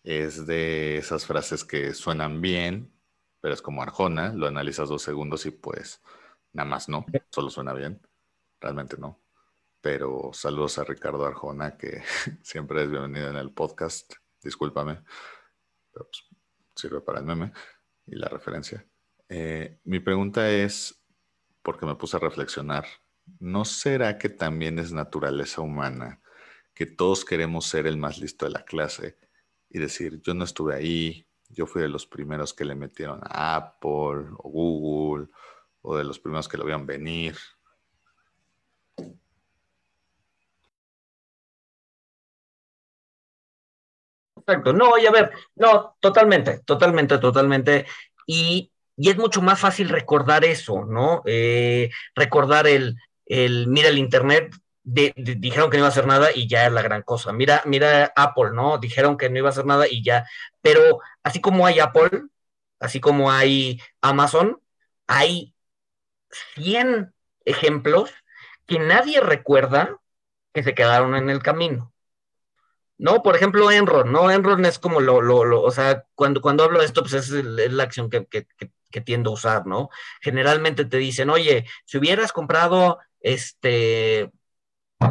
Es 0.02 0.46
de 0.46 0.98
esas 0.98 1.24
frases 1.26 1.64
que 1.64 1.94
suenan 1.94 2.40
bien, 2.42 2.92
pero 3.40 3.54
es 3.54 3.62
como 3.62 3.82
Arjona, 3.82 4.32
lo 4.34 4.46
analizas 4.46 4.90
dos 4.90 5.02
segundos 5.02 5.46
y 5.46 5.52
pues 5.52 6.02
nada 6.52 6.68
más 6.68 6.88
no, 6.88 7.06
solo 7.30 7.50
suena 7.50 7.72
bien, 7.72 8.00
realmente 8.60 8.96
no. 8.98 9.18
Pero 9.90 10.32
saludos 10.34 10.76
a 10.76 10.84
Ricardo 10.84 11.24
Arjona, 11.24 11.78
que 11.78 12.02
siempre 12.42 12.82
es 12.82 12.90
bienvenido 12.90 13.30
en 13.30 13.36
el 13.36 13.52
podcast, 13.52 14.12
discúlpame, 14.42 15.00
pues, 15.90 16.28
sirve 16.76 17.00
para 17.00 17.20
el 17.20 17.24
meme 17.24 17.52
y 18.04 18.16
la 18.16 18.28
referencia. 18.28 18.86
Eh, 19.30 19.80
mi 19.84 19.98
pregunta 20.00 20.50
es, 20.50 21.02
porque 21.62 21.86
me 21.86 21.94
puse 21.94 22.18
a 22.18 22.20
reflexionar 22.20 22.84
¿no 23.40 23.64
será 23.64 24.18
que 24.18 24.28
también 24.28 24.78
es 24.78 24.92
naturaleza 24.92 25.62
humana 25.62 26.20
que 26.74 26.84
todos 26.84 27.24
queremos 27.24 27.64
ser 27.64 27.86
el 27.86 27.96
más 27.96 28.18
listo 28.18 28.44
de 28.44 28.50
la 28.50 28.66
clase 28.66 29.16
y 29.70 29.78
decir, 29.78 30.20
yo 30.20 30.34
no 30.34 30.44
estuve 30.44 30.74
ahí, 30.74 31.26
yo 31.48 31.64
fui 31.64 31.80
de 31.80 31.88
los 31.88 32.06
primeros 32.06 32.52
que 32.52 32.66
le 32.66 32.74
metieron 32.74 33.20
a 33.22 33.56
Apple 33.56 34.34
o 34.36 34.50
Google 34.50 35.28
o 35.80 35.96
de 35.96 36.04
los 36.04 36.18
primeros 36.18 36.46
que 36.46 36.58
lo 36.58 36.66
vieron 36.66 36.84
venir? 36.84 37.38
Exacto, 44.48 44.72
no, 44.72 44.96
y 44.96 45.04
a 45.04 45.10
ver, 45.10 45.30
no, 45.56 45.96
totalmente, 46.00 46.60
totalmente, 46.64 47.18
totalmente. 47.18 47.84
Y, 48.26 48.72
es 48.96 49.16
mucho 49.18 49.42
más 49.42 49.60
fácil 49.60 49.90
recordar 49.90 50.44
eso, 50.44 50.84
¿no? 50.86 51.22
Eh, 51.26 51.90
recordar 52.16 52.66
el, 52.66 52.96
el 53.26 53.66
mira 53.68 53.88
el 53.90 53.98
Internet, 53.98 54.54
dijeron 54.82 55.70
que 55.70 55.76
no 55.76 55.80
iba 55.82 55.86
a 55.86 55.90
hacer 55.90 56.06
nada 56.06 56.30
y 56.34 56.48
ya 56.48 56.66
es 56.66 56.72
la 56.72 56.82
gran 56.82 57.02
cosa. 57.02 57.32
Mira, 57.32 57.62
mira 57.66 58.12
Apple, 58.16 58.50
¿no? 58.54 58.78
Dijeron 58.78 59.18
que 59.18 59.28
no 59.30 59.38
iba 59.38 59.48
a 59.48 59.52
hacer 59.52 59.66
nada 59.66 59.86
y 59.88 60.02
ya. 60.02 60.26
Pero 60.62 61.00
así 61.22 61.40
como 61.40 61.66
hay 61.66 61.78
Apple, 61.80 62.22
así 62.80 63.00
como 63.00 63.30
hay 63.30 63.80
Amazon, 64.00 64.60
hay 65.06 65.54
100 66.56 67.14
ejemplos 67.44 68.12
que 68.66 68.78
nadie 68.78 69.20
recuerda 69.20 69.96
que 70.54 70.62
se 70.62 70.74
quedaron 70.74 71.16
en 71.16 71.30
el 71.30 71.42
camino. 71.42 71.92
¿No? 72.98 73.22
Por 73.22 73.36
ejemplo, 73.36 73.70
Enron, 73.70 74.12
¿no? 74.12 74.30
Enron 74.30 74.64
es 74.64 74.78
como 74.78 75.00
lo, 75.00 75.20
lo, 75.20 75.44
lo 75.44 75.62
o 75.62 75.70
sea, 75.70 76.04
cuando, 76.14 76.40
cuando 76.40 76.64
hablo 76.64 76.80
de 76.80 76.86
esto, 76.86 77.02
pues 77.02 77.14
es, 77.14 77.30
la 77.30 77.82
acción 77.84 78.10
que, 78.10 78.26
que, 78.26 78.46
que, 78.90 79.00
tiendo 79.00 79.30
a 79.30 79.34
usar, 79.34 79.66
¿no? 79.66 79.90
Generalmente 80.20 80.84
te 80.84 80.96
dicen, 80.98 81.30
oye, 81.30 81.66
si 81.84 81.98
hubieras 81.98 82.32
comprado 82.32 82.98
este, 83.20 84.30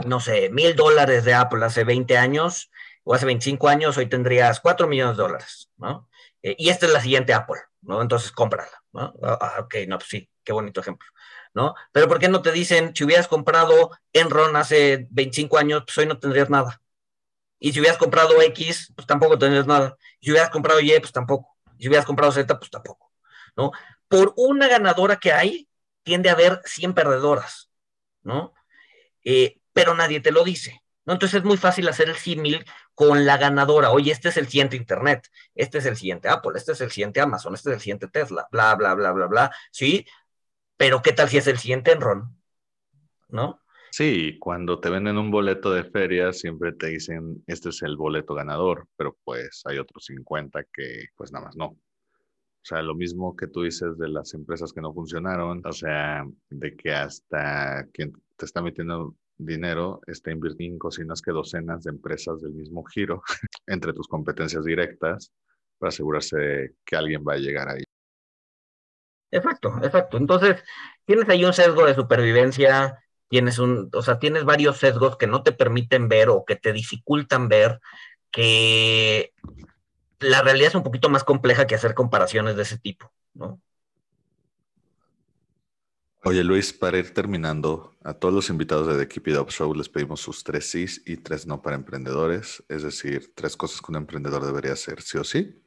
no 0.06 0.20
sé, 0.20 0.50
mil 0.50 0.76
dólares 0.76 1.26
de 1.26 1.34
Apple 1.34 1.66
hace 1.66 1.84
20 1.84 2.18
años 2.18 2.72
o 3.04 3.14
hace 3.14 3.26
25 3.26 3.68
años, 3.70 3.98
hoy 3.98 4.08
tendrías 4.08 4.60
4 4.60 4.88
millones 4.88 5.18
de 5.18 5.24
dólares, 5.24 5.70
¿no? 5.78 6.10
eh, 6.44 6.56
y 6.58 6.70
esta 6.70 6.86
es 6.86 6.94
la 6.94 7.02
siguiente 7.02 7.34
Apple, 7.34 7.60
¿no? 7.82 8.02
Entonces 8.02 8.32
cómprala, 8.32 8.72
¿no? 8.94 9.14
Ah, 9.24 9.38
ah, 9.42 9.62
ok, 9.62 9.76
no, 9.88 9.98
pues 9.98 10.10
sí, 10.10 10.30
qué 10.44 10.54
bonito 10.54 10.82
ejemplo, 10.82 11.08
¿no? 11.54 11.76
Pero 11.92 12.08
¿por 12.08 12.20
qué 12.20 12.30
no 12.30 12.42
te 12.42 12.52
dicen, 12.52 12.96
si 12.96 13.04
hubieras 13.04 13.28
comprado 13.28 13.92
Enron 14.14 14.56
hace 14.56 15.08
25 15.12 15.58
años, 15.58 15.84
pues 15.86 15.98
hoy 15.98 16.06
no 16.06 16.20
tendrías 16.20 16.50
nada? 16.50 16.82
Y 17.60 17.74
si 17.74 17.80
hubieras 17.80 17.98
comprado 17.98 18.42
X, 18.42 18.94
pues 18.96 19.08
tampoco 19.08 19.38
tendrías 19.38 19.66
nada. 19.68 19.98
Si 20.22 20.32
hubieras 20.32 20.50
comprado 20.50 20.80
Y, 20.80 20.92
pues 21.00 21.12
tampoco. 21.12 21.58
Si 21.80 21.88
hubieras 21.88 22.06
comprado 22.06 22.32
Z, 22.32 22.58
pues 22.58 22.72
tampoco, 22.72 23.12
¿no? 23.56 23.72
Por 24.08 24.34
una 24.36 24.68
ganadora 24.68 25.18
que 25.18 25.32
hay, 25.32 25.68
tiende 26.04 26.30
a 26.30 26.34
haber 26.34 26.62
100 26.66 26.94
perdedoras, 26.94 27.70
¿no? 28.24 28.54
Eh, 29.24 29.60
pero 29.74 29.94
nadie 29.94 30.22
te 30.22 30.32
lo 30.32 30.44
dice, 30.44 30.84
¿no? 31.06 31.14
Entonces 31.14 31.40
es 31.40 31.46
muy 31.46 31.58
fácil 31.58 31.88
hacer 31.88 32.10
el 32.10 32.16
símil 32.16 32.66
con 32.96 33.26
la 33.26 33.38
ganadora. 33.38 33.92
Oye, 33.92 34.12
este 34.12 34.30
es 34.30 34.38
el 34.38 34.48
siguiente 34.48 34.76
Internet, 34.76 35.28
este 35.54 35.80
es 35.80 35.86
el 35.86 35.98
siguiente 35.98 36.30
Apple, 36.30 36.54
este 36.56 36.72
es 36.72 36.82
el 36.82 36.92
siguiente 36.92 37.22
Amazon, 37.22 37.54
este 37.54 37.70
es 37.70 37.76
el 37.76 37.82
siguiente 37.82 38.08
Tesla, 38.08 38.48
bla, 38.52 38.74
bla, 38.76 38.94
bla, 38.96 39.12
bla, 39.12 39.28
bla. 39.28 39.52
Sí, 39.72 40.08
pero 40.78 41.02
¿qué 41.02 41.14
tal 41.14 41.30
si 41.30 41.38
es 41.38 41.48
el 41.48 41.60
siguiente 41.60 41.92
Enron? 41.92 42.42
¿No? 43.28 43.62
Sí, 43.98 44.38
cuando 44.40 44.80
te 44.80 44.92
venden 44.92 45.18
un 45.18 45.32
boleto 45.32 45.72
de 45.74 45.84
feria 45.84 46.32
siempre 46.32 46.72
te 46.74 46.86
dicen, 46.86 47.44
este 47.48 47.70
es 47.70 47.82
el 47.82 47.98
boleto 47.98 48.36
ganador, 48.36 48.88
pero 48.96 49.18
pues 49.24 49.64
hay 49.66 49.80
otros 49.80 50.06
50 50.06 50.64
que 50.72 51.08
pues 51.16 51.32
nada 51.32 51.46
más 51.46 51.56
no. 51.56 51.66
O 51.70 51.80
sea, 52.62 52.84
lo 52.84 52.94
mismo 52.94 53.36
que 53.36 53.48
tú 53.48 53.64
dices 53.64 53.98
de 53.98 54.08
las 54.10 54.36
empresas 54.36 54.72
que 54.72 54.82
no 54.82 54.94
funcionaron, 54.94 55.66
o 55.66 55.72
sea, 55.72 56.24
de 56.52 56.76
que 56.76 56.92
hasta 56.94 57.88
quien 57.92 58.14
te 58.36 58.46
está 58.46 58.62
metiendo 58.62 59.16
dinero 59.36 60.00
está 60.06 60.30
invirtiendo 60.32 60.90
en 60.96 61.08
que 61.26 61.32
docenas 61.32 61.84
de 61.84 61.90
empresas 61.90 62.40
del 62.44 62.54
mismo 62.54 62.84
giro 62.84 63.24
entre 63.66 63.94
tus 63.94 64.08
competencias 64.08 64.64
directas 64.64 65.32
para 65.80 65.90
asegurarse 65.90 66.76
que 66.86 66.96
alguien 66.96 67.24
va 67.28 67.34
a 67.34 67.38
llegar 67.38 67.68
ahí. 67.68 67.84
Exacto, 69.32 69.74
exacto. 69.82 70.18
Entonces, 70.18 70.64
tienes 71.06 71.28
ahí 71.30 71.44
un 71.44 71.54
sesgo 71.54 71.86
de 71.86 71.96
supervivencia, 71.96 73.04
tienes 73.30 73.60
un, 73.60 73.90
o 73.94 74.02
sea, 74.02 74.20
tienes 74.20 74.46
varios 74.46 74.78
sesgos 74.78 75.18
que 75.18 75.28
no 75.28 75.44
te 75.44 75.52
permiten 75.52 76.08
ver 76.08 76.30
o 76.30 76.46
que 76.46 76.56
te 76.56 76.74
dificultan 76.74 77.50
ver 77.50 77.80
que 78.32 79.34
la 80.20 80.42
realidad 80.42 80.70
es 80.70 80.76
un 80.76 80.84
poquito 80.84 81.10
más 81.10 81.24
compleja 81.24 81.68
que 81.68 81.76
hacer 81.76 81.94
comparaciones 81.94 82.56
de 82.56 82.64
ese 82.64 82.78
tipo, 82.78 83.12
¿no? 83.34 83.62
Oye 86.24 86.44
Luis, 86.44 86.74
para 86.74 86.98
ir 86.98 87.14
terminando, 87.14 87.96
a 88.04 88.14
todos 88.14 88.34
los 88.34 88.50
invitados 88.50 88.88
de 88.88 88.98
The 88.98 89.08
Keep 89.08 89.28
It 89.30 89.38
Up 89.38 89.50
Show 89.50 89.74
les 89.74 89.88
pedimos 89.88 90.20
sus 90.20 90.44
tres 90.44 90.70
sís 90.70 91.02
y 91.06 91.18
tres 91.18 91.48
no 91.48 91.62
para 91.62 91.78
emprendedores, 91.78 92.64
es 92.68 92.84
decir, 92.84 93.34
tres 93.34 93.56
cosas 93.56 93.82
que 93.82 93.92
un 93.92 93.98
emprendedor 93.98 94.46
debería 94.46 94.74
hacer 94.74 95.02
sí 95.02 95.18
o 95.18 95.24
sí 95.24 95.64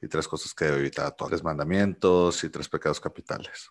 y 0.00 0.08
tres 0.08 0.26
cosas 0.26 0.54
que 0.54 0.64
debe 0.64 0.78
evitar, 0.78 1.14
tres 1.16 1.44
mandamientos 1.44 2.42
y 2.44 2.48
tres 2.48 2.68
pecados 2.68 2.98
capitales. 2.98 3.70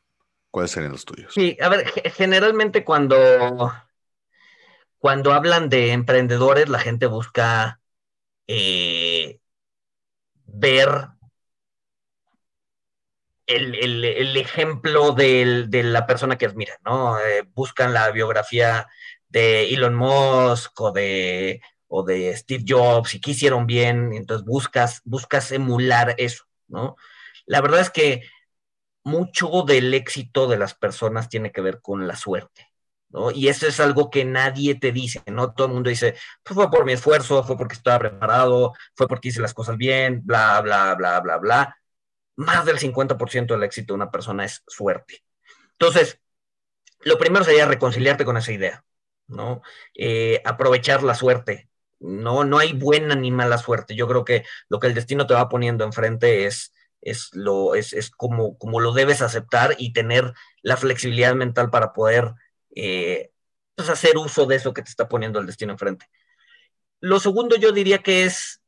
¿Cuáles 0.52 0.72
serían 0.72 0.92
los 0.92 1.06
tuyos? 1.06 1.34
Sí, 1.34 1.58
a 1.62 1.70
ver, 1.70 1.86
generalmente 2.12 2.84
cuando, 2.84 3.72
cuando 4.98 5.34
hablan 5.34 5.70
de 5.70 5.92
emprendedores, 5.92 6.70
la 6.70 6.80
gente 6.80 7.06
busca 7.06 7.80
eh, 8.48 9.40
ver 10.46 11.10
el, 13.46 14.38
ejemplo 14.38 15.12
de 15.12 15.68
la 15.84 16.06
persona 16.06 16.38
que 16.38 16.46
admira, 16.46 16.78
¿no? 16.86 17.20
Eh, 17.20 17.44
buscan 17.54 17.94
la 17.94 18.10
biografía 18.12 18.88
de 19.28 19.70
Elon 19.74 19.96
Musk 19.96 20.80
o 20.82 20.92
de, 20.92 21.62
o 21.88 22.04
de 22.04 22.36
Steve 22.36 22.64
Jobs 22.68 23.16
y 23.16 23.22
qué 23.22 23.32
hicieron 23.32 23.66
bien, 23.68 24.14
entonces 24.14 24.46
buscas, 24.46 25.02
buscas 25.06 25.52
emular 25.52 26.16
eso, 26.18 26.46
¿no? 26.68 26.96
La 27.46 27.62
verdad 27.62 27.82
es 27.82 27.90
que 27.90 28.24
mucho 29.04 29.64
del 29.68 29.94
éxito 29.94 30.48
de 30.48 30.58
las 30.58 30.74
personas 30.74 31.30
tiene 31.30 31.52
que 31.52 31.62
ver 31.62 31.82
con 31.82 32.08
la 32.08 32.16
suerte, 32.16 32.68
¿no? 33.10 33.32
Y 33.32 33.48
eso 33.48 33.68
es 33.68 33.80
algo 33.80 34.10
que 34.10 34.26
nadie 34.26 34.76
te 34.76 34.92
dice, 34.92 35.24
¿no? 35.28 35.54
Todo 35.54 35.68
el 35.68 35.74
mundo 35.74 35.90
dice, 35.90 36.16
pues 36.44 36.56
fue 36.56 36.70
por 36.70 36.86
mi 36.86 36.94
esfuerzo, 36.94 37.44
fue 37.44 37.58
porque 37.58 37.76
estaba 37.76 38.00
preparado, 38.00 38.74
fue 38.96 39.08
porque 39.08 39.30
hice 39.30 39.42
las 39.42 39.54
cosas 39.54 39.78
bien, 39.78 40.22
bla, 40.24 40.62
bla, 40.62 40.96
bla, 40.96 41.20
bla, 41.22 41.38
bla 41.38 41.76
más 42.40 42.66
del 42.66 42.80
50% 42.80 43.54
del 43.54 43.64
éxito 43.64 43.94
de 43.94 43.96
una 43.96 44.12
persona 44.12 44.46
es 44.46 44.64
suerte. 44.66 45.24
Entonces, 45.74 46.22
lo 47.02 47.18
primero 47.18 47.44
sería 47.44 47.66
reconciliarte 47.66 48.24
con 48.24 48.38
esa 48.38 48.54
idea, 48.54 48.86
¿no? 49.28 49.62
Eh, 49.94 50.42
aprovechar 50.46 51.04
la 51.04 51.16
suerte. 51.16 51.70
No, 52.00 52.46
no 52.46 52.58
hay 52.58 52.72
buena 52.72 53.16
ni 53.16 53.30
mala 53.30 53.58
suerte. 53.58 53.94
Yo 53.94 54.08
creo 54.08 54.24
que 54.24 54.46
lo 54.70 54.80
que 54.80 54.88
el 54.88 54.94
destino 54.94 55.28
te 55.28 55.34
va 55.34 55.50
poniendo 55.50 55.84
enfrente 55.84 56.46
es, 56.46 56.74
es, 57.02 57.30
lo, 57.34 57.76
es, 57.76 58.12
como, 58.12 58.58
como 58.58 58.80
lo 58.80 58.94
debes 58.94 59.22
aceptar 59.22 59.76
y 59.78 59.94
tener 59.94 60.34
la 60.62 60.78
flexibilidad 60.78 61.36
mental 61.36 61.70
para 61.70 61.94
poder 61.94 62.34
eh, 62.76 63.32
pues, 63.76 63.90
hacer 63.90 64.18
uso 64.18 64.46
de 64.46 64.56
eso 64.56 64.74
que 64.74 64.82
te 64.82 64.90
está 64.90 65.08
poniendo 65.08 65.40
el 65.40 65.46
destino 65.46 65.72
enfrente. 65.72 66.08
Lo 67.00 67.20
segundo 67.20 67.56
yo 67.56 67.72
diría 67.72 68.00
que 68.00 68.26
es 68.26 68.62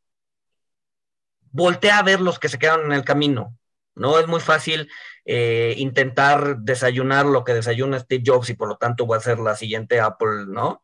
voltea 1.52 1.98
a 1.98 2.04
ver 2.04 2.22
los 2.22 2.40
que 2.40 2.50
se 2.50 2.60
quedan 2.60 2.86
en 2.86 2.94
el 2.94 3.04
camino. 3.04 3.58
¿no? 3.96 4.20
Es 4.20 4.28
muy 4.28 4.40
fácil 4.40 4.90
eh, 5.26 5.76
intentar 5.78 6.58
desayunar 6.58 7.26
lo 7.26 7.44
que 7.44 7.54
desayuna 7.54 8.00
Steve 8.00 8.24
Jobs 8.26 8.50
y 8.50 8.54
por 8.54 8.70
lo 8.70 8.78
tanto 8.78 9.06
va 9.08 9.18
a 9.18 9.22
ser 9.22 9.40
la 9.40 9.56
siguiente 9.56 10.00
Apple, 10.00 10.46
¿no? 10.48 10.84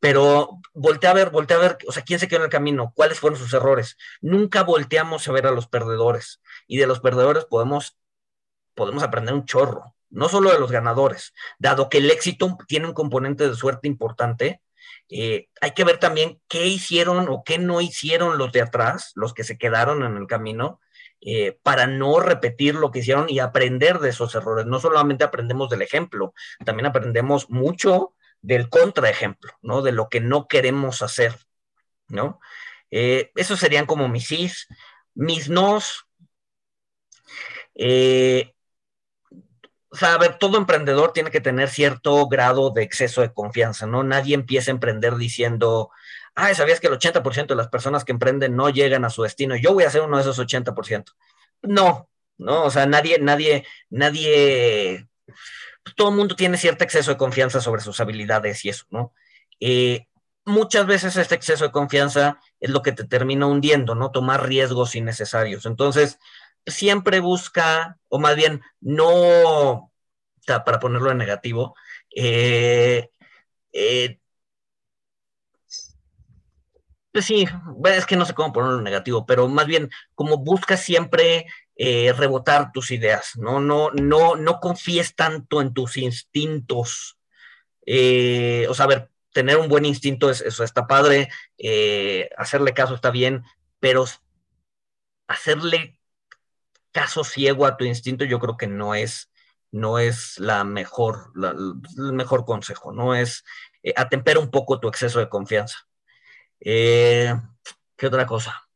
Pero 0.00 0.60
voltea 0.74 1.10
a 1.10 1.14
ver, 1.14 1.30
voltea 1.30 1.56
a 1.56 1.60
ver, 1.60 1.78
o 1.86 1.92
sea, 1.92 2.02
¿quién 2.02 2.18
se 2.18 2.28
quedó 2.28 2.38
en 2.38 2.44
el 2.44 2.50
camino? 2.50 2.92
¿Cuáles 2.94 3.18
fueron 3.18 3.38
sus 3.38 3.52
errores? 3.54 3.96
Nunca 4.20 4.62
volteamos 4.62 5.26
a 5.26 5.32
ver 5.32 5.46
a 5.46 5.50
los 5.50 5.68
perdedores 5.68 6.42
y 6.66 6.76
de 6.76 6.86
los 6.86 7.00
perdedores 7.00 7.46
podemos, 7.46 7.96
podemos 8.74 9.02
aprender 9.02 9.34
un 9.34 9.46
chorro, 9.46 9.94
no 10.10 10.28
solo 10.28 10.52
de 10.52 10.58
los 10.58 10.70
ganadores, 10.70 11.32
dado 11.58 11.88
que 11.88 11.98
el 11.98 12.10
éxito 12.10 12.58
tiene 12.68 12.86
un 12.86 12.94
componente 12.94 13.48
de 13.48 13.54
suerte 13.54 13.88
importante. 13.88 14.60
Eh, 15.08 15.48
hay 15.60 15.70
que 15.70 15.84
ver 15.84 15.98
también 15.98 16.40
qué 16.48 16.66
hicieron 16.66 17.28
o 17.28 17.42
qué 17.44 17.58
no 17.58 17.80
hicieron 17.80 18.38
los 18.38 18.52
de 18.52 18.62
atrás, 18.62 19.12
los 19.14 19.32
que 19.34 19.44
se 19.44 19.56
quedaron 19.56 20.02
en 20.02 20.16
el 20.16 20.26
camino, 20.26 20.80
eh, 21.20 21.58
para 21.62 21.86
no 21.86 22.20
repetir 22.20 22.74
lo 22.74 22.90
que 22.90 22.98
hicieron 22.98 23.30
y 23.30 23.38
aprender 23.38 24.00
de 24.00 24.10
esos 24.10 24.34
errores. 24.34 24.66
No 24.66 24.78
solamente 24.78 25.24
aprendemos 25.24 25.70
del 25.70 25.82
ejemplo, 25.82 26.34
también 26.64 26.86
aprendemos 26.86 27.48
mucho 27.50 28.12
del 28.46 28.68
contraejemplo, 28.68 29.52
¿no? 29.60 29.82
De 29.82 29.90
lo 29.90 30.08
que 30.08 30.20
no 30.20 30.46
queremos 30.46 31.02
hacer, 31.02 31.36
¿no? 32.06 32.38
Eh, 32.92 33.32
esos 33.34 33.58
serían 33.58 33.86
como 33.86 34.08
mis 34.08 34.28
sís, 34.28 34.68
mis 35.14 35.48
nos. 35.48 36.06
Eh, 37.74 38.54
o 39.88 39.96
sea, 39.96 40.14
a 40.14 40.18
ver, 40.18 40.38
todo 40.38 40.58
emprendedor 40.58 41.12
tiene 41.12 41.32
que 41.32 41.40
tener 41.40 41.68
cierto 41.68 42.28
grado 42.28 42.70
de 42.70 42.82
exceso 42.84 43.20
de 43.20 43.32
confianza, 43.32 43.86
¿no? 43.86 44.04
Nadie 44.04 44.36
empieza 44.36 44.70
a 44.70 44.74
emprender 44.74 45.16
diciendo, 45.16 45.90
ah, 46.36 46.54
¿sabías 46.54 46.78
que 46.78 46.86
el 46.86 46.92
80% 46.92 47.48
de 47.48 47.56
las 47.56 47.68
personas 47.68 48.04
que 48.04 48.12
emprenden 48.12 48.54
no 48.54 48.70
llegan 48.70 49.04
a 49.04 49.10
su 49.10 49.24
destino? 49.24 49.56
Yo 49.56 49.74
voy 49.74 49.84
a 49.84 49.90
ser 49.90 50.02
uno 50.02 50.18
de 50.18 50.22
esos 50.22 50.38
80%. 50.38 51.16
No, 51.62 52.08
no, 52.38 52.64
o 52.64 52.70
sea, 52.70 52.86
nadie, 52.86 53.18
nadie, 53.18 53.66
nadie, 53.90 55.08
todo 55.96 56.10
el 56.10 56.16
mundo 56.16 56.36
tiene 56.36 56.56
cierto 56.56 56.84
exceso 56.84 57.10
de 57.10 57.16
confianza 57.16 57.60
sobre 57.60 57.82
sus 57.82 58.00
habilidades 58.00 58.64
y 58.64 58.70
eso, 58.70 58.86
¿no? 58.90 59.12
Eh, 59.60 60.06
muchas 60.44 60.86
veces 60.86 61.16
este 61.16 61.34
exceso 61.34 61.64
de 61.64 61.72
confianza 61.72 62.40
es 62.60 62.70
lo 62.70 62.82
que 62.82 62.92
te 62.92 63.04
termina 63.04 63.46
hundiendo, 63.46 63.94
¿no? 63.94 64.10
Tomar 64.10 64.46
riesgos 64.46 64.94
innecesarios. 64.94 65.66
Entonces, 65.66 66.18
siempre 66.66 67.20
busca, 67.20 67.98
o 68.08 68.18
más 68.18 68.36
bien, 68.36 68.62
no, 68.80 69.92
para 70.46 70.80
ponerlo 70.80 71.10
en 71.10 71.18
negativo, 71.18 71.74
eh, 72.14 73.10
eh, 73.72 74.20
pues 77.12 77.24
sí, 77.24 77.46
es 77.84 78.06
que 78.06 78.16
no 78.16 78.26
sé 78.26 78.34
cómo 78.34 78.52
ponerlo 78.52 78.78
en 78.78 78.84
negativo, 78.84 79.24
pero 79.26 79.48
más 79.48 79.66
bien 79.66 79.88
como 80.14 80.36
buscas 80.38 80.80
siempre 80.82 81.46
eh, 81.78 82.14
rebotar 82.14 82.72
tus 82.72 82.90
ideas, 82.90 83.36
¿no? 83.36 83.60
No, 83.60 83.90
no, 83.90 84.34
no 84.34 84.60
confíes 84.60 85.14
tanto 85.14 85.60
en 85.60 85.74
tus 85.74 85.98
instintos. 85.98 87.18
Eh, 87.84 88.66
o 88.70 88.74
sea, 88.74 88.86
a 88.86 88.88
ver, 88.88 89.10
tener 89.30 89.58
un 89.58 89.68
buen 89.68 89.84
instinto, 89.84 90.30
es, 90.30 90.40
eso 90.40 90.64
está 90.64 90.86
padre, 90.86 91.28
eh, 91.58 92.30
hacerle 92.38 92.72
caso 92.72 92.94
está 92.94 93.10
bien, 93.10 93.44
pero 93.78 94.06
hacerle 95.28 96.00
caso 96.92 97.24
ciego 97.24 97.66
a 97.66 97.76
tu 97.76 97.84
instinto 97.84 98.24
yo 98.24 98.40
creo 98.40 98.56
que 98.56 98.68
no 98.68 98.94
es, 98.94 99.30
no 99.70 99.98
es 99.98 100.38
la 100.38 100.64
mejor, 100.64 101.30
el 101.36 102.12
mejor 102.14 102.46
consejo, 102.46 102.92
no 102.92 103.14
es 103.14 103.44
atempera 103.96 104.40
un 104.40 104.50
poco 104.50 104.80
tu 104.80 104.88
exceso 104.88 105.18
de 105.18 105.28
confianza. 105.28 105.76
¿Qué 106.58 107.36
otra 108.02 108.26
cosa? 108.26 108.66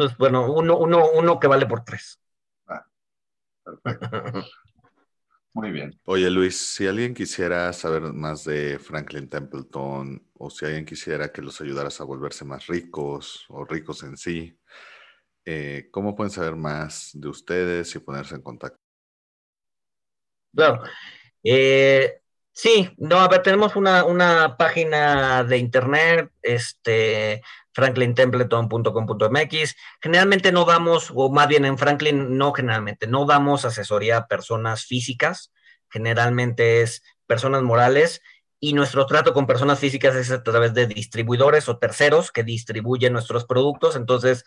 Pues 0.00 0.16
bueno, 0.16 0.50
uno, 0.50 0.78
uno, 0.78 1.10
uno 1.10 1.38
que 1.38 1.46
vale 1.46 1.66
por 1.66 1.84
tres. 1.84 2.18
Ah, 2.66 2.86
perfecto. 3.62 4.08
Muy 5.52 5.72
bien. 5.72 6.00
Oye 6.06 6.30
Luis, 6.30 6.56
si 6.56 6.86
alguien 6.86 7.12
quisiera 7.12 7.70
saber 7.74 8.00
más 8.14 8.44
de 8.44 8.78
Franklin 8.78 9.28
Templeton 9.28 10.26
o 10.38 10.48
si 10.48 10.64
alguien 10.64 10.86
quisiera 10.86 11.30
que 11.30 11.42
los 11.42 11.60
ayudaras 11.60 12.00
a 12.00 12.04
volverse 12.04 12.46
más 12.46 12.66
ricos 12.66 13.44
o 13.50 13.66
ricos 13.66 14.02
en 14.04 14.16
sí, 14.16 14.58
eh, 15.44 15.90
¿cómo 15.90 16.16
pueden 16.16 16.30
saber 16.30 16.56
más 16.56 17.10
de 17.12 17.28
ustedes 17.28 17.94
y 17.94 17.98
ponerse 17.98 18.36
en 18.36 18.42
contacto? 18.42 18.80
Claro. 20.54 20.82
Eh, 21.44 22.22
sí, 22.60 22.90
no, 22.98 23.20
a 23.20 23.28
ver, 23.28 23.42
tenemos 23.42 23.74
una, 23.74 24.04
una 24.04 24.58
página 24.58 25.42
de 25.44 25.56
internet, 25.56 26.30
este, 26.42 27.40
franklintempleton.com.mx. 27.72 29.76
Generalmente 30.02 30.52
no 30.52 30.66
damos, 30.66 31.10
o 31.14 31.30
más 31.30 31.48
bien 31.48 31.64
en 31.64 31.78
Franklin, 31.78 32.36
no 32.36 32.52
generalmente, 32.52 33.06
no 33.06 33.24
damos 33.24 33.64
asesoría 33.64 34.18
a 34.18 34.26
personas 34.26 34.84
físicas, 34.84 35.50
generalmente 35.88 36.82
es 36.82 37.02
personas 37.26 37.62
morales 37.62 38.20
y 38.60 38.74
nuestro 38.74 39.06
trato 39.06 39.32
con 39.32 39.46
personas 39.46 39.78
físicas 39.78 40.14
es 40.14 40.30
a 40.30 40.42
través 40.42 40.74
de 40.74 40.86
distribuidores 40.86 41.66
o 41.70 41.78
terceros 41.78 42.30
que 42.30 42.44
distribuyen 42.44 43.14
nuestros 43.14 43.46
productos. 43.46 43.96
Entonces, 43.96 44.44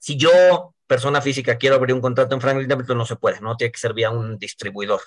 si 0.00 0.16
yo, 0.16 0.74
persona 0.88 1.20
física, 1.20 1.58
quiero 1.58 1.76
abrir 1.76 1.94
un 1.94 2.00
contrato 2.00 2.34
en 2.34 2.40
Franklin 2.40 2.66
Templeton, 2.66 2.98
no 2.98 3.06
se 3.06 3.14
puede, 3.14 3.40
no 3.40 3.56
tiene 3.56 3.70
que 3.70 3.78
ser 3.78 3.94
vía 3.94 4.10
un 4.10 4.36
distribuidor. 4.36 5.00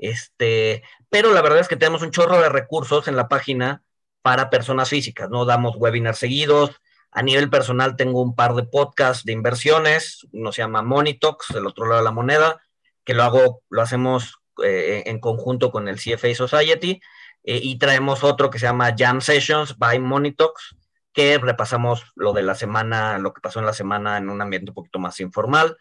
Este, 0.00 0.82
pero 1.10 1.32
la 1.32 1.42
verdad 1.42 1.60
es 1.60 1.68
que 1.68 1.76
tenemos 1.76 2.02
un 2.02 2.10
chorro 2.10 2.40
de 2.40 2.48
recursos 2.48 3.06
en 3.06 3.16
la 3.16 3.28
página 3.28 3.82
para 4.22 4.48
personas 4.50 4.88
físicas, 4.88 5.28
¿no? 5.28 5.44
Damos 5.44 5.76
webinars 5.76 6.18
seguidos, 6.18 6.80
a 7.12 7.22
nivel 7.22 7.50
personal 7.50 7.96
tengo 7.96 8.22
un 8.22 8.34
par 8.34 8.54
de 8.54 8.62
podcasts 8.62 9.24
de 9.24 9.32
inversiones, 9.32 10.26
uno 10.32 10.52
se 10.52 10.62
llama 10.62 10.82
Monitox, 10.82 11.50
el 11.50 11.66
otro 11.66 11.86
lado 11.86 11.98
de 11.98 12.04
la 12.04 12.12
moneda, 12.12 12.60
que 13.04 13.14
lo 13.14 13.24
hago, 13.24 13.62
lo 13.68 13.82
hacemos 13.82 14.40
eh, 14.64 15.02
en 15.06 15.20
conjunto 15.20 15.70
con 15.70 15.88
el 15.88 15.96
CFA 15.96 16.34
Society, 16.34 17.00
eh, 17.44 17.60
y 17.62 17.78
traemos 17.78 18.24
otro 18.24 18.48
que 18.50 18.58
se 18.58 18.66
llama 18.66 18.94
Jam 18.96 19.20
Sessions 19.20 19.76
by 19.76 19.98
Monitox, 19.98 20.76
que 21.12 21.38
repasamos 21.38 22.04
lo 22.14 22.32
de 22.32 22.42
la 22.42 22.54
semana, 22.54 23.18
lo 23.18 23.34
que 23.34 23.40
pasó 23.40 23.58
en 23.58 23.66
la 23.66 23.72
semana 23.72 24.16
en 24.16 24.30
un 24.30 24.40
ambiente 24.40 24.70
un 24.70 24.74
poquito 24.74 24.98
más 24.98 25.18
informal. 25.20 25.76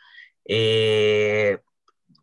Eh, 0.45 1.59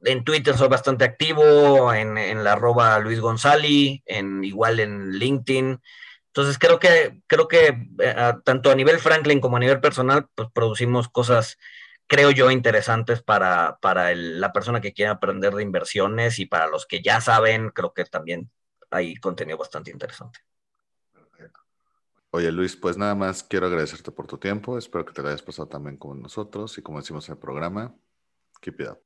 en 0.05 0.25
Twitter 0.25 0.57
soy 0.57 0.69
bastante 0.69 1.05
activo, 1.05 1.93
en, 1.93 2.19
en 2.19 2.45
la 2.45 2.53
arroba 2.53 2.99
Luis 2.99 3.21
González, 3.21 4.01
en, 4.05 4.45
igual 4.45 4.81
en 4.81 5.13
LinkedIn. 5.13 5.81
Entonces 6.27 6.59
creo 6.59 6.79
que, 6.79 7.23
creo 7.27 7.49
que 7.49 7.89
eh, 7.99 8.35
tanto 8.45 8.71
a 8.71 8.75
nivel 8.75 8.99
Franklin 8.99 9.41
como 9.41 9.57
a 9.57 9.61
nivel 9.61 9.81
personal, 9.81 10.29
pues 10.35 10.49
producimos 10.53 11.09
cosas, 11.09 11.57
creo 12.07 12.31
yo, 12.31 12.51
interesantes 12.51 13.23
para, 13.23 13.79
para 13.81 14.15
la 14.15 14.53
persona 14.53 14.81
que 14.81 14.93
quiera 14.93 15.13
aprender 15.13 15.55
de 15.55 15.63
inversiones 15.63 16.39
y 16.39 16.47
para 16.47 16.67
los 16.67 16.85
que 16.85 17.03
ya 17.03 17.21
saben, 17.21 17.71
creo 17.71 17.95
que 17.95 18.05
también 18.05 18.51
hay 18.91 19.17
contenido 19.17 19.59
bastante 19.59 19.91
interesante. 19.91 20.41
Oye 22.31 22.53
Luis, 22.53 22.77
pues 22.77 22.99
nada 22.99 23.15
más 23.15 23.43
quiero 23.43 23.67
agradecerte 23.67 24.11
por 24.11 24.27
tu 24.27 24.37
tiempo. 24.37 24.77
Espero 24.77 25.07
que 25.07 25.15
te 25.15 25.23
lo 25.23 25.29
hayas 25.29 25.41
pasado 25.41 25.69
también 25.69 25.97
con 25.97 26.21
nosotros 26.21 26.77
y 26.77 26.83
como 26.83 27.01
decimos 27.01 27.27
en 27.29 27.33
el 27.33 27.39
programa, 27.39 27.95
keep 28.61 28.79
it 28.81 28.89
up. 28.91 29.06